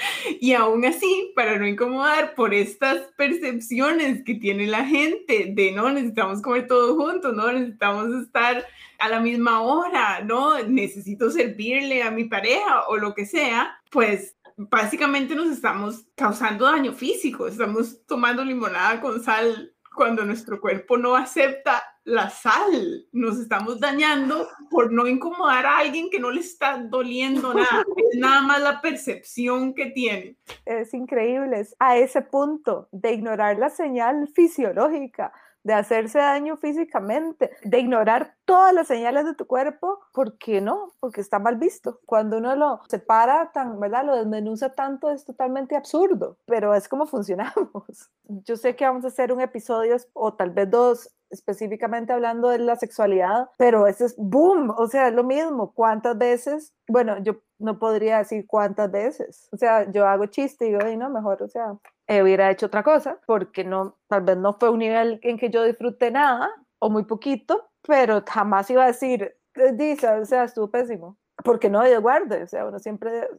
Y 0.40 0.54
aún 0.54 0.86
así, 0.86 1.32
para 1.36 1.58
no 1.58 1.68
incomodar 1.68 2.36
por 2.36 2.54
estas 2.54 3.00
percepciones 3.18 4.24
que 4.24 4.36
tiene 4.36 4.68
la 4.68 4.86
gente 4.86 5.52
de 5.54 5.72
no 5.72 5.92
necesitamos 5.92 6.42
comer 6.42 6.68
todos 6.68 6.96
juntos, 6.98 7.36
no 7.36 7.52
necesitamos 7.52 8.10
estar 8.24 8.66
a 9.00 9.10
la 9.10 9.20
misma 9.20 9.62
hora, 9.62 10.22
no 10.24 10.62
necesito 10.64 11.30
servirle 11.32 12.04
a 12.04 12.12
mi 12.12 12.26
pareja 12.26 12.88
o 12.88 12.98
lo 12.98 13.14
que 13.14 13.26
sea, 13.26 13.80
pues 13.90 14.38
básicamente 14.58 15.36
nos 15.36 15.50
estamos 15.50 16.06
causando 16.16 16.66
daño 16.66 16.94
físico, 16.94 17.48
estamos 17.48 18.06
tomando 18.06 18.44
limonada 18.44 19.02
con 19.02 19.24
sal 19.24 19.74
cuando 19.96 20.24
nuestro 20.24 20.62
cuerpo 20.62 20.98
no 20.98 21.16
acepta 21.16 21.84
la 22.04 22.30
sal. 22.30 23.06
Nos 23.12 23.40
estamos 23.40 23.80
dañando 23.80 24.48
por 24.70 24.92
no 24.92 25.08
incomodar 25.08 25.66
a 25.66 25.78
alguien 25.80 26.10
que 26.10 26.20
no 26.20 26.32
le 26.32 26.42
está 26.42 26.78
doliendo 26.78 27.54
nada. 27.54 27.86
Es 28.12 28.20
nada 28.20 28.42
más 28.42 28.62
la 28.62 28.82
percepción 28.82 29.74
que 29.74 29.88
tiene. 29.88 30.38
Es 30.66 30.94
increíble, 30.94 31.68
a 31.80 31.98
ese 31.98 32.22
punto 32.22 32.88
de 32.92 33.14
ignorar 33.14 33.58
la 33.58 33.70
señal 33.70 34.28
fisiológica 34.34 35.32
de 35.64 35.74
hacerse 35.74 36.18
daño 36.18 36.58
físicamente, 36.58 37.52
de 37.64 37.80
ignorar 37.80 38.36
todas 38.46 38.74
las 38.74 38.88
señales 38.88 39.26
de 39.26 39.36
tu 39.36 39.46
cuerpo, 39.46 40.00
¿por 40.12 40.38
qué 40.38 40.60
no? 40.60 40.94
Porque 41.00 41.22
está 41.22 41.40
mal 41.40 41.58
visto. 41.58 42.00
Cuando 42.06 42.38
uno 42.38 42.56
lo 42.56 42.82
separa 42.90 43.52
tan, 43.52 43.80
¿verdad? 43.80 44.06
Lo 44.06 44.16
desmenuza 44.16 44.74
tanto 44.74 45.12
es 45.12 45.24
totalmente 45.24 45.76
absurdo, 45.76 46.38
pero 46.46 46.74
es 46.74 46.88
como 46.88 47.06
funcionamos. 47.08 48.10
Yo 48.24 48.58
sé 48.58 48.76
que 48.76 48.86
vamos 48.86 49.06
a 49.06 49.10
hacer 49.10 49.32
un 49.32 49.42
episodio 49.42 49.98
o 50.14 50.34
tal 50.34 50.52
vez 50.52 50.70
dos 50.70 51.12
específicamente 51.32 52.14
hablando 52.14 52.50
de 52.50 52.60
la 52.60 52.76
sexualidad, 52.76 53.50
pero 53.58 53.88
ese 53.88 54.06
es 54.06 54.16
boom, 54.18 54.74
o 54.78 54.88
sea, 54.88 55.08
es 55.08 55.14
lo 55.14 55.24
mismo. 55.24 55.74
¿Cuántas 55.74 56.18
veces? 56.18 56.74
Bueno, 56.88 57.18
yo 57.24 57.38
no 57.60 57.80
podría 57.80 58.20
decir 58.20 58.46
cuántas 58.48 58.92
veces. 58.92 59.48
O 59.52 59.58
sea, 59.58 59.90
yo 59.92 60.08
hago 60.08 60.26
chiste 60.28 60.66
y 60.66 60.70
digo, 60.70 60.80
no, 60.98 61.10
mejor, 61.10 61.42
o 61.44 61.48
sea, 61.48 61.78
hubiera 62.08 62.52
hecho 62.52 62.66
otra 62.66 62.84
cosa, 62.84 63.20
porque 63.26 63.64
no, 63.64 63.98
tal 64.08 64.22
vez 64.22 64.38
no 64.38 64.54
fue 64.54 64.70
un 64.70 64.80
nivel 64.80 65.20
en 65.24 65.38
que 65.38 65.50
yo 65.50 65.64
disfruté 65.64 66.12
nada 66.12 66.50
o 66.80 66.90
muy 66.90 67.06
poquito, 67.06 67.70
pero 67.88 68.24
jamás 68.28 68.70
iba 68.70 68.84
a 68.84 68.88
decir, 68.88 69.36
dice, 69.74 70.08
o 70.10 70.26
sea, 70.26 70.44
estuvo 70.44 70.70
pésimo, 70.70 71.18
porque 71.44 71.70
no 71.70 71.82
de 71.82 71.98
guarde, 71.98 72.44
o 72.44 72.48
sea, 72.48 72.66
uno 72.66 72.80
siempre, 72.80 73.30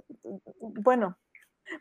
bueno, 0.61 1.17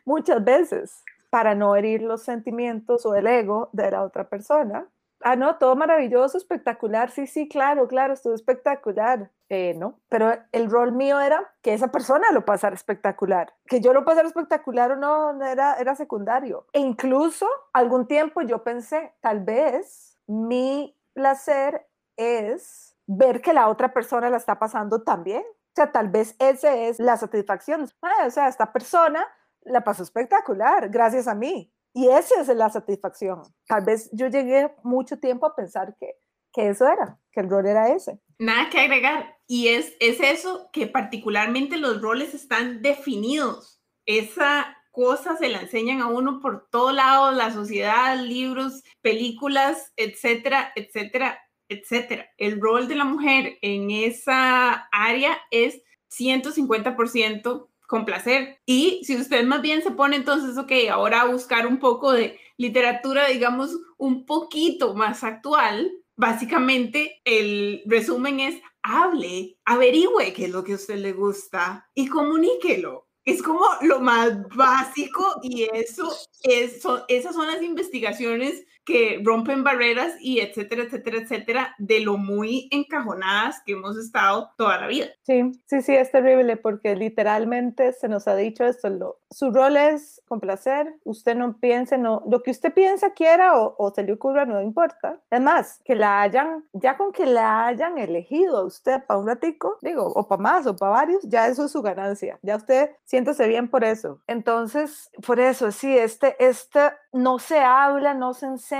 muchas 0.04 0.44
veces, 0.44 1.02
para 1.30 1.54
no 1.54 1.76
herir 1.76 2.02
los 2.02 2.22
sentimientos 2.22 3.06
o 3.06 3.14
el 3.14 3.26
ego 3.26 3.70
de 3.72 3.90
la 3.90 4.02
otra 4.02 4.28
persona, 4.28 4.86
ah, 5.24 5.36
no, 5.36 5.56
todo 5.56 5.76
maravilloso, 5.76 6.38
espectacular, 6.38 7.10
sí, 7.10 7.26
sí, 7.26 7.48
claro, 7.48 7.88
claro, 7.88 8.14
estuvo 8.14 8.34
espectacular. 8.34 9.30
Eh, 9.48 9.74
no, 9.76 10.00
pero 10.08 10.32
el 10.52 10.70
rol 10.70 10.92
mío 10.92 11.20
era 11.20 11.52
que 11.60 11.74
esa 11.74 11.88
persona 11.88 12.30
lo 12.32 12.44
pasara 12.44 12.74
espectacular. 12.74 13.52
Que 13.66 13.80
yo 13.80 13.92
lo 13.92 14.04
pasara 14.04 14.26
espectacular 14.26 14.92
o 14.92 14.96
no, 14.96 15.44
era, 15.44 15.74
era 15.74 15.94
secundario. 15.94 16.66
E 16.72 16.80
incluso 16.80 17.46
algún 17.72 18.06
tiempo 18.06 18.40
yo 18.42 18.64
pensé, 18.64 19.12
tal 19.20 19.40
vez 19.40 20.18
mi 20.26 20.96
placer 21.12 21.86
es 22.16 22.96
ver 23.06 23.42
que 23.42 23.52
la 23.52 23.68
otra 23.68 23.92
persona 23.92 24.30
la 24.30 24.38
está 24.38 24.58
pasando 24.58 25.02
también. 25.02 25.42
O 25.42 25.74
sea, 25.74 25.92
tal 25.92 26.08
vez 26.08 26.34
esa 26.38 26.74
es 26.74 26.98
la 26.98 27.16
satisfacción. 27.16 27.88
Ah, 28.02 28.26
o 28.26 28.30
sea, 28.30 28.48
esta 28.48 28.72
persona 28.72 29.26
la 29.62 29.84
pasó 29.84 30.02
espectacular 30.02 30.88
gracias 30.88 31.28
a 31.28 31.34
mí. 31.34 31.72
Y 31.94 32.08
esa 32.08 32.40
es 32.40 32.48
la 32.48 32.70
satisfacción. 32.70 33.42
Tal 33.66 33.84
vez 33.84 34.08
yo 34.12 34.28
llegué 34.28 34.72
mucho 34.82 35.18
tiempo 35.18 35.46
a 35.46 35.54
pensar 35.54 35.94
que, 35.98 36.14
que 36.52 36.68
eso 36.68 36.86
era, 36.86 37.18
que 37.30 37.40
el 37.40 37.50
rol 37.50 37.66
era 37.66 37.92
ese. 37.94 38.18
Nada 38.38 38.70
que 38.70 38.80
agregar. 38.80 39.36
Y 39.46 39.68
es, 39.68 39.94
es 40.00 40.20
eso 40.20 40.70
que 40.72 40.86
particularmente 40.86 41.76
los 41.76 42.00
roles 42.00 42.34
están 42.34 42.80
definidos. 42.80 43.80
Esa 44.06 44.76
cosa 44.90 45.36
se 45.36 45.48
la 45.48 45.60
enseñan 45.60 46.00
a 46.00 46.08
uno 46.08 46.40
por 46.40 46.68
todo 46.70 46.92
lado, 46.92 47.32
la 47.32 47.50
sociedad, 47.52 48.18
libros, 48.18 48.82
películas, 49.00 49.92
etcétera, 49.96 50.72
etcétera, 50.76 51.40
etcétera. 51.68 52.30
El 52.36 52.60
rol 52.60 52.88
de 52.88 52.94
la 52.94 53.04
mujer 53.04 53.58
en 53.62 53.90
esa 53.90 54.88
área 54.92 55.38
es 55.50 55.82
150% 56.10 57.68
con 57.92 58.06
placer. 58.06 58.58
Y 58.64 59.02
si 59.04 59.16
usted 59.16 59.44
más 59.44 59.60
bien 59.60 59.82
se 59.82 59.90
pone 59.90 60.16
entonces, 60.16 60.56
ok, 60.56 60.72
ahora 60.90 61.20
a 61.20 61.26
buscar 61.26 61.66
un 61.66 61.78
poco 61.78 62.10
de 62.10 62.38
literatura, 62.56 63.28
digamos, 63.28 63.76
un 63.98 64.24
poquito 64.24 64.94
más 64.94 65.22
actual, 65.22 65.92
básicamente 66.16 67.20
el 67.26 67.82
resumen 67.84 68.40
es 68.40 68.62
hable, 68.82 69.58
averigüe 69.66 70.32
qué 70.32 70.46
es 70.46 70.50
lo 70.50 70.64
que 70.64 70.72
a 70.72 70.76
usted 70.76 71.00
le 71.00 71.12
gusta 71.12 71.86
y 71.94 72.06
comuníquelo. 72.06 73.08
Es 73.26 73.42
como 73.42 73.66
lo 73.82 74.00
más 74.00 74.38
básico 74.56 75.38
y 75.42 75.68
eso, 75.74 76.10
es, 76.44 76.82
esas 77.08 77.34
son 77.34 77.46
las 77.46 77.62
investigaciones 77.62 78.64
que 78.84 79.20
rompen 79.24 79.64
barreras 79.64 80.14
y 80.20 80.40
etcétera, 80.40 80.82
etcétera, 80.84 81.18
etcétera, 81.18 81.74
de 81.78 82.00
lo 82.00 82.16
muy 82.16 82.68
encajonadas 82.70 83.62
que 83.64 83.72
hemos 83.72 83.96
estado 83.96 84.50
toda 84.56 84.80
la 84.80 84.86
vida. 84.86 85.06
Sí, 85.22 85.52
sí, 85.66 85.82
sí, 85.82 85.94
es 85.94 86.10
terrible 86.10 86.56
porque 86.56 86.96
literalmente 86.96 87.92
se 87.92 88.08
nos 88.08 88.26
ha 88.28 88.36
dicho 88.36 88.64
esto, 88.64 88.88
lo, 88.88 89.18
su 89.30 89.50
rol 89.50 89.76
es 89.76 90.20
complacer, 90.26 90.94
usted 91.04 91.36
no 91.36 91.58
piense, 91.58 91.98
no, 91.98 92.22
lo 92.28 92.42
que 92.42 92.50
usted 92.50 92.72
piensa, 92.72 93.12
quiera 93.12 93.58
o, 93.58 93.74
o 93.78 93.90
se 93.94 94.02
le 94.02 94.12
ocurra, 94.12 94.44
no 94.44 94.60
importa. 94.60 95.20
Es 95.30 95.40
más, 95.40 95.80
que 95.84 95.94
la 95.94 96.22
hayan, 96.22 96.64
ya 96.72 96.96
con 96.96 97.12
que 97.12 97.26
la 97.26 97.66
hayan 97.66 97.98
elegido 97.98 98.58
a 98.58 98.64
usted 98.64 99.04
para 99.06 99.20
un 99.20 99.26
ratico, 99.26 99.78
digo, 99.80 100.06
o 100.06 100.26
para 100.26 100.42
más 100.42 100.66
o 100.66 100.76
para 100.76 100.92
varios, 100.92 101.22
ya 101.24 101.46
eso 101.46 101.66
es 101.66 101.72
su 101.72 101.82
ganancia, 101.82 102.38
ya 102.42 102.56
usted 102.56 102.90
siéntese 103.04 103.46
bien 103.46 103.68
por 103.68 103.84
eso. 103.84 104.20
Entonces, 104.26 105.10
por 105.26 105.40
eso, 105.40 105.70
sí, 105.70 105.96
este, 105.96 106.36
este 106.44 106.92
no 107.12 107.38
se 107.38 107.58
habla, 107.58 108.14
no 108.14 108.34
se 108.34 108.46
enseña, 108.46 108.71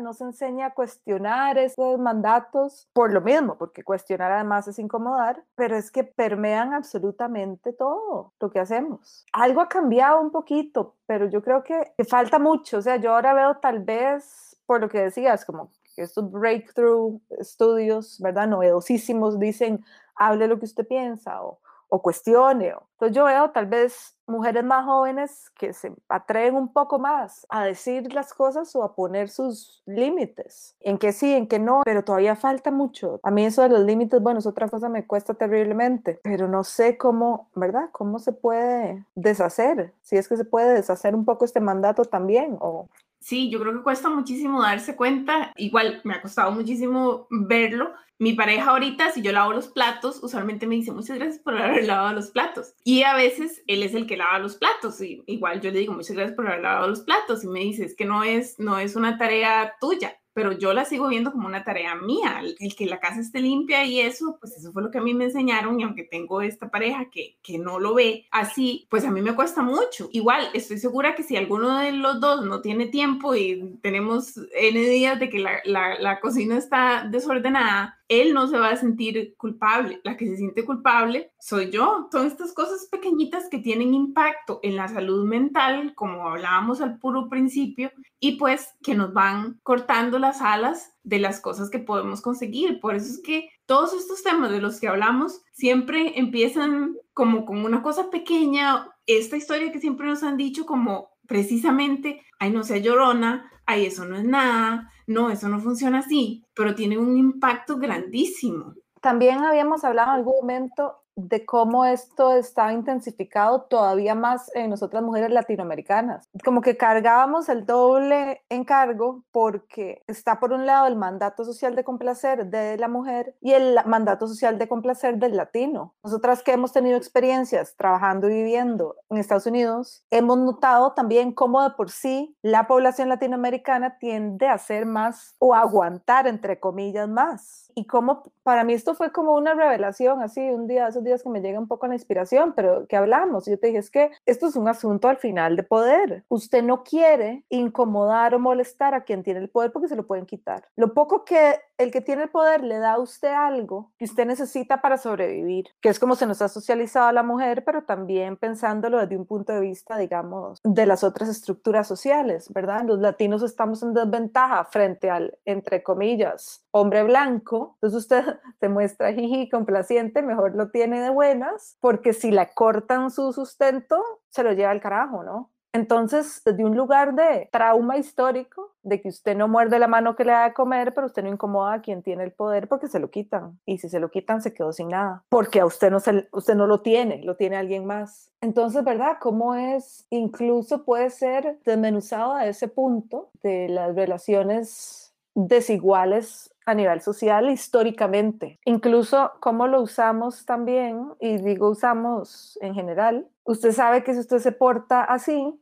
no 0.00 0.14
se 0.14 0.24
enseña 0.24 0.66
a 0.66 0.74
cuestionar 0.74 1.58
estos 1.58 1.98
mandatos 1.98 2.88
por 2.94 3.12
lo 3.12 3.20
mismo, 3.20 3.58
porque 3.58 3.84
cuestionar 3.84 4.32
además 4.32 4.66
es 4.68 4.78
incomodar, 4.78 5.44
pero 5.54 5.76
es 5.76 5.90
que 5.90 6.02
permean 6.02 6.72
absolutamente 6.72 7.74
todo 7.74 8.32
lo 8.40 8.50
que 8.50 8.58
hacemos. 8.58 9.26
Algo 9.32 9.60
ha 9.60 9.68
cambiado 9.68 10.20
un 10.20 10.30
poquito, 10.30 10.94
pero 11.06 11.28
yo 11.28 11.42
creo 11.42 11.62
que, 11.62 11.92
falta 12.08 12.38
mucho, 12.38 12.78
o 12.78 12.82
sea, 12.82 12.96
yo 12.96 13.14
ahora 13.14 13.34
veo 13.34 13.56
tal 13.58 13.80
vez, 13.80 14.56
por 14.64 14.80
lo 14.80 14.88
que 14.88 15.02
decías, 15.02 15.44
como 15.44 15.70
estos 15.96 16.30
breakthrough 16.30 17.20
estudios, 17.38 18.18
¿verdad? 18.20 18.48
Novedosísimos, 18.48 19.38
dicen, 19.38 19.84
hable 20.16 20.48
lo 20.48 20.58
que 20.58 20.64
usted 20.64 20.86
piensa 20.86 21.42
o 21.42 21.58
o 21.94 22.02
cuestione. 22.02 22.74
Entonces 22.92 23.16
yo 23.16 23.24
veo 23.24 23.50
tal 23.50 23.66
vez 23.66 24.13
mujeres 24.26 24.64
más 24.64 24.84
jóvenes 24.84 25.50
que 25.58 25.72
se 25.72 25.92
atreven 26.08 26.56
un 26.56 26.72
poco 26.72 26.98
más 26.98 27.46
a 27.48 27.64
decir 27.64 28.12
las 28.12 28.32
cosas 28.34 28.74
o 28.76 28.82
a 28.82 28.94
poner 28.94 29.28
sus 29.28 29.82
límites, 29.86 30.76
en 30.80 30.98
que 30.98 31.12
sí, 31.12 31.32
en 31.32 31.46
que 31.46 31.58
no, 31.58 31.82
pero 31.84 32.04
todavía 32.04 32.36
falta 32.36 32.70
mucho. 32.70 33.20
A 33.22 33.30
mí 33.30 33.44
eso 33.44 33.62
de 33.62 33.68
los 33.68 33.80
límites, 33.80 34.20
bueno, 34.20 34.38
es 34.38 34.46
otra 34.46 34.68
cosa, 34.68 34.88
me 34.88 35.06
cuesta 35.06 35.34
terriblemente, 35.34 36.20
pero 36.22 36.48
no 36.48 36.64
sé 36.64 36.96
cómo, 36.96 37.48
¿verdad? 37.54 37.90
¿Cómo 37.92 38.18
se 38.18 38.32
puede 38.32 39.04
deshacer? 39.14 39.92
Si 40.02 40.16
es 40.16 40.28
que 40.28 40.36
se 40.36 40.44
puede 40.44 40.74
deshacer 40.74 41.14
un 41.14 41.24
poco 41.24 41.44
este 41.44 41.60
mandato 41.60 42.04
también 42.04 42.56
o 42.60 42.88
Sí, 43.24 43.48
yo 43.48 43.58
creo 43.58 43.72
que 43.72 43.82
cuesta 43.82 44.10
muchísimo 44.10 44.60
darse 44.60 44.96
cuenta. 44.96 45.50
Igual 45.56 46.02
me 46.04 46.12
ha 46.12 46.20
costado 46.20 46.50
muchísimo 46.50 47.26
verlo. 47.30 47.94
Mi 48.18 48.34
pareja 48.34 48.70
ahorita, 48.70 49.12
si 49.12 49.22
yo 49.22 49.32
lavo 49.32 49.54
los 49.54 49.68
platos, 49.68 50.22
usualmente 50.22 50.66
me 50.66 50.74
dice 50.74 50.92
muchas 50.92 51.16
gracias 51.16 51.38
por 51.42 51.56
haber 51.56 51.86
lavado 51.86 52.12
los 52.12 52.30
platos. 52.30 52.74
Y 52.84 53.02
a 53.02 53.14
veces 53.14 53.62
él 53.66 53.82
es 53.82 53.94
el 53.94 54.06
que 54.06 54.18
lava 54.18 54.38
los 54.40 54.56
platos. 54.56 55.00
Y 55.00 55.24
igual 55.26 55.62
yo 55.62 55.70
le 55.70 55.78
digo 55.78 55.94
muchas 55.94 56.16
gracias 56.16 56.36
por 56.36 56.46
haber 56.46 56.60
lavado 56.60 56.86
los 56.86 57.00
platos. 57.00 57.42
Y 57.44 57.46
me 57.46 57.60
dice, 57.60 57.86
es 57.86 57.96
que 57.96 58.04
no 58.04 58.24
es, 58.24 58.58
no 58.58 58.78
es 58.78 58.94
una 58.94 59.16
tarea 59.16 59.72
tuya 59.80 60.14
pero 60.34 60.52
yo 60.52 60.74
la 60.74 60.84
sigo 60.84 61.08
viendo 61.08 61.32
como 61.32 61.46
una 61.46 61.64
tarea 61.64 61.94
mía, 61.94 62.42
el, 62.42 62.74
que 62.74 62.86
la 62.86 62.98
casa 62.98 63.20
esté 63.20 63.40
limpia 63.40 63.84
y 63.86 64.00
eso, 64.00 64.36
pues 64.40 64.56
eso 64.56 64.72
fue 64.72 64.82
lo 64.82 64.90
que 64.90 64.98
a 64.98 65.02
mí 65.02 65.14
me 65.14 65.24
enseñaron 65.24 65.78
y 65.78 65.84
aunque 65.84 66.02
tengo 66.02 66.42
esta 66.42 66.70
pareja 66.70 67.08
que, 67.10 67.38
que 67.42 67.58
no 67.58 67.78
lo 67.78 67.94
ve 67.94 68.26
así, 68.32 68.86
pues 68.90 69.04
a 69.04 69.12
mí 69.12 69.22
me 69.22 69.34
cuesta 69.34 69.62
mucho. 69.62 70.08
Igual, 70.12 70.48
estoy 70.52 70.78
segura 70.78 71.14
que 71.14 71.22
si 71.22 71.36
alguno 71.36 71.78
de 71.78 71.92
los 71.92 72.20
dos 72.20 72.44
no 72.44 72.60
tiene 72.60 72.86
tiempo 72.86 73.34
y 73.36 73.78
tenemos 73.80 74.36
N 74.54 74.80
días 74.80 75.20
de 75.20 75.30
que 75.30 75.38
la, 75.38 75.60
la, 75.64 75.98
la 76.00 76.20
cocina 76.20 76.58
está 76.58 77.06
desordenada, 77.08 77.98
él 78.08 78.34
no 78.34 78.46
se 78.46 78.58
va 78.58 78.70
a 78.70 78.76
sentir 78.76 79.34
culpable. 79.36 80.00
La 80.04 80.16
que 80.16 80.26
se 80.26 80.36
siente 80.36 80.64
culpable 80.64 81.32
soy 81.38 81.70
yo. 81.70 82.08
Son 82.12 82.26
estas 82.26 82.52
cosas 82.52 82.88
pequeñitas 82.90 83.48
que 83.50 83.58
tienen 83.58 83.94
impacto 83.94 84.60
en 84.62 84.76
la 84.76 84.88
salud 84.88 85.26
mental, 85.26 85.94
como 85.94 86.28
hablábamos 86.28 86.80
al 86.80 86.98
puro 86.98 87.28
principio, 87.28 87.90
y 88.20 88.36
pues 88.36 88.74
que 88.82 88.94
nos 88.94 89.12
van 89.12 89.60
cortando 89.62 90.18
las 90.18 90.40
alas 90.40 90.94
de 91.02 91.18
las 91.18 91.40
cosas 91.40 91.70
que 91.70 91.78
podemos 91.78 92.20
conseguir. 92.20 92.80
Por 92.80 92.94
eso 92.94 93.10
es 93.10 93.22
que 93.22 93.48
todos 93.66 93.94
estos 93.94 94.22
temas 94.22 94.50
de 94.50 94.60
los 94.60 94.80
que 94.80 94.88
hablamos 94.88 95.42
siempre 95.52 96.18
empiezan 96.18 96.96
como 97.12 97.46
con 97.46 97.64
una 97.64 97.82
cosa 97.82 98.10
pequeña, 98.10 98.88
esta 99.06 99.36
historia 99.36 99.72
que 99.72 99.80
siempre 99.80 100.06
nos 100.06 100.22
han 100.22 100.36
dicho 100.36 100.66
como 100.66 101.10
precisamente, 101.26 102.22
ay, 102.38 102.50
no 102.50 102.64
sea 102.64 102.78
llorona, 102.78 103.50
ay, 103.66 103.86
eso 103.86 104.04
no 104.04 104.16
es 104.16 104.24
nada, 104.24 104.90
no, 105.06 105.30
eso 105.30 105.48
no 105.48 105.60
funciona 105.60 105.98
así, 105.98 106.44
pero 106.54 106.74
tiene 106.74 106.98
un 106.98 107.16
impacto 107.16 107.76
grandísimo. 107.78 108.74
También 109.00 109.44
habíamos 109.44 109.84
hablado 109.84 110.12
en 110.12 110.16
algún 110.16 110.34
momento 110.40 111.03
de 111.16 111.44
cómo 111.44 111.84
esto 111.84 112.32
está 112.32 112.72
intensificado 112.72 113.62
todavía 113.62 114.14
más 114.14 114.50
en 114.54 114.70
nosotras 114.70 115.02
mujeres 115.02 115.30
latinoamericanas. 115.30 116.28
Como 116.44 116.60
que 116.60 116.76
cargábamos 116.76 117.48
el 117.48 117.66
doble 117.66 118.42
encargo 118.48 119.22
porque 119.30 120.02
está 120.06 120.40
por 120.40 120.52
un 120.52 120.66
lado 120.66 120.86
el 120.86 120.96
mandato 120.96 121.44
social 121.44 121.74
de 121.76 121.84
complacer 121.84 122.46
de 122.46 122.76
la 122.78 122.88
mujer 122.88 123.36
y 123.40 123.52
el 123.52 123.78
mandato 123.86 124.26
social 124.26 124.58
de 124.58 124.68
complacer 124.68 125.18
del 125.18 125.36
latino. 125.36 125.94
Nosotras 126.02 126.42
que 126.42 126.52
hemos 126.52 126.72
tenido 126.72 126.96
experiencias 126.96 127.76
trabajando 127.76 128.28
y 128.28 128.34
viviendo 128.34 128.96
en 129.10 129.18
Estados 129.18 129.46
Unidos, 129.46 130.04
hemos 130.10 130.38
notado 130.38 130.92
también 130.92 131.32
cómo 131.32 131.62
de 131.62 131.70
por 131.70 131.90
sí 131.90 132.36
la 132.42 132.66
población 132.66 133.08
latinoamericana 133.08 133.98
tiende 133.98 134.48
a 134.48 134.58
ser 134.58 134.86
más 134.86 135.34
o 135.38 135.54
aguantar, 135.54 136.26
entre 136.26 136.58
comillas, 136.58 137.08
más. 137.08 137.70
Y 137.74 137.86
cómo 137.86 138.22
para 138.42 138.62
mí 138.64 138.72
esto 138.72 138.94
fue 138.94 139.10
como 139.10 139.34
una 139.34 139.54
revelación, 139.54 140.22
así, 140.22 140.40
un 140.40 140.66
día, 140.66 140.90
días 141.04 141.22
que 141.22 141.28
me 141.28 141.40
llega 141.40 141.58
un 141.58 141.68
poco 141.68 141.86
la 141.86 141.94
inspiración, 141.94 142.52
pero 142.54 142.86
que 142.86 142.96
hablamos, 142.96 143.46
yo 143.46 143.58
te 143.58 143.68
dije, 143.68 143.78
es 143.78 143.90
que 143.90 144.10
esto 144.26 144.46
es 144.46 144.56
un 144.56 144.68
asunto 144.68 145.08
al 145.08 145.16
final 145.18 145.56
de 145.56 145.62
poder. 145.62 146.24
Usted 146.28 146.62
no 146.62 146.82
quiere 146.82 147.44
incomodar 147.48 148.34
o 148.34 148.38
molestar 148.38 148.94
a 148.94 149.04
quien 149.04 149.22
tiene 149.22 149.40
el 149.40 149.50
poder 149.50 149.72
porque 149.72 149.88
se 149.88 149.96
lo 149.96 150.06
pueden 150.06 150.26
quitar. 150.26 150.64
Lo 150.76 150.94
poco 150.94 151.24
que 151.24 151.60
el 151.78 151.90
que 151.90 152.00
tiene 152.00 152.24
el 152.24 152.28
poder 152.28 152.62
le 152.62 152.78
da 152.78 152.92
a 152.92 153.00
usted 153.00 153.32
algo 153.32 153.92
que 153.98 154.04
usted 154.04 154.26
necesita 154.26 154.80
para 154.80 154.96
sobrevivir, 154.96 155.66
que 155.80 155.88
es 155.88 155.98
como 155.98 156.14
se 156.14 156.26
nos 156.26 156.40
ha 156.40 156.48
socializado 156.48 157.08
a 157.08 157.12
la 157.12 157.22
mujer, 157.22 157.64
pero 157.64 157.84
también 157.84 158.36
pensándolo 158.36 158.98
desde 158.98 159.16
un 159.16 159.26
punto 159.26 159.52
de 159.52 159.60
vista, 159.60 159.98
digamos, 159.98 160.60
de 160.62 160.86
las 160.86 161.02
otras 161.04 161.28
estructuras 161.28 161.88
sociales, 161.88 162.52
¿verdad? 162.52 162.84
Los 162.84 163.00
latinos 163.00 163.42
estamos 163.42 163.82
en 163.82 163.94
desventaja 163.94 164.64
frente 164.64 165.10
al, 165.10 165.38
entre 165.44 165.82
comillas, 165.82 166.63
hombre 166.74 167.04
blanco. 167.04 167.76
Entonces 167.76 168.00
usted 168.00 168.24
se 168.60 168.68
muestra 168.68 169.12
jiji 169.12 169.48
complaciente, 169.48 170.22
mejor 170.22 170.56
lo 170.56 170.70
tiene 170.70 171.00
de 171.00 171.10
buenas, 171.10 171.78
porque 171.80 172.12
si 172.12 172.32
le 172.32 172.52
cortan 172.52 173.10
su 173.10 173.32
sustento, 173.32 174.02
se 174.28 174.42
lo 174.42 174.52
lleva 174.52 174.72
al 174.72 174.80
carajo, 174.80 175.22
¿no? 175.22 175.50
Entonces, 175.72 176.40
desde 176.44 176.64
un 176.64 176.76
lugar 176.76 177.16
de 177.16 177.48
trauma 177.50 177.96
histórico, 177.96 178.74
de 178.84 179.00
que 179.00 179.08
usted 179.08 179.36
no 179.36 179.48
muerde 179.48 179.80
la 179.80 179.88
mano 179.88 180.14
que 180.14 180.24
le 180.24 180.30
da 180.30 180.44
de 180.44 180.54
comer, 180.54 180.94
pero 180.94 181.08
usted 181.08 181.24
no 181.24 181.30
incomoda 181.30 181.74
a 181.74 181.82
quien 181.82 182.00
tiene 182.00 182.22
el 182.22 182.32
poder 182.32 182.68
porque 182.68 182.86
se 182.86 183.00
lo 183.00 183.10
quitan. 183.10 183.58
Y 183.66 183.78
si 183.78 183.88
se 183.88 183.98
lo 183.98 184.08
quitan, 184.08 184.40
se 184.40 184.54
quedó 184.54 184.72
sin 184.72 184.88
nada. 184.88 185.24
Porque 185.28 185.58
a 185.58 185.66
usted 185.66 185.90
no, 185.90 185.98
se, 185.98 186.28
usted 186.30 186.54
no 186.54 186.68
lo 186.68 186.80
tiene, 186.80 187.24
lo 187.24 187.34
tiene 187.34 187.56
alguien 187.56 187.86
más. 187.86 188.30
Entonces, 188.40 188.84
¿verdad? 188.84 189.16
¿Cómo 189.20 189.56
es? 189.56 190.06
Incluso 190.10 190.84
puede 190.84 191.10
ser 191.10 191.58
desmenuzado 191.64 192.34
a 192.34 192.46
ese 192.46 192.68
punto 192.68 193.30
de 193.42 193.68
las 193.68 193.96
relaciones 193.96 195.12
desiguales 195.34 196.53
a 196.66 196.74
nivel 196.74 197.00
social 197.00 197.50
históricamente. 197.50 198.58
Incluso 198.64 199.32
cómo 199.40 199.66
lo 199.66 199.82
usamos 199.82 200.44
también, 200.44 201.08
y 201.20 201.38
digo 201.38 201.68
usamos 201.68 202.58
en 202.60 202.74
general, 202.74 203.26
usted 203.44 203.72
sabe 203.72 204.02
que 204.02 204.14
si 204.14 204.20
usted 204.20 204.38
se 204.38 204.52
porta 204.52 205.04
así, 205.04 205.58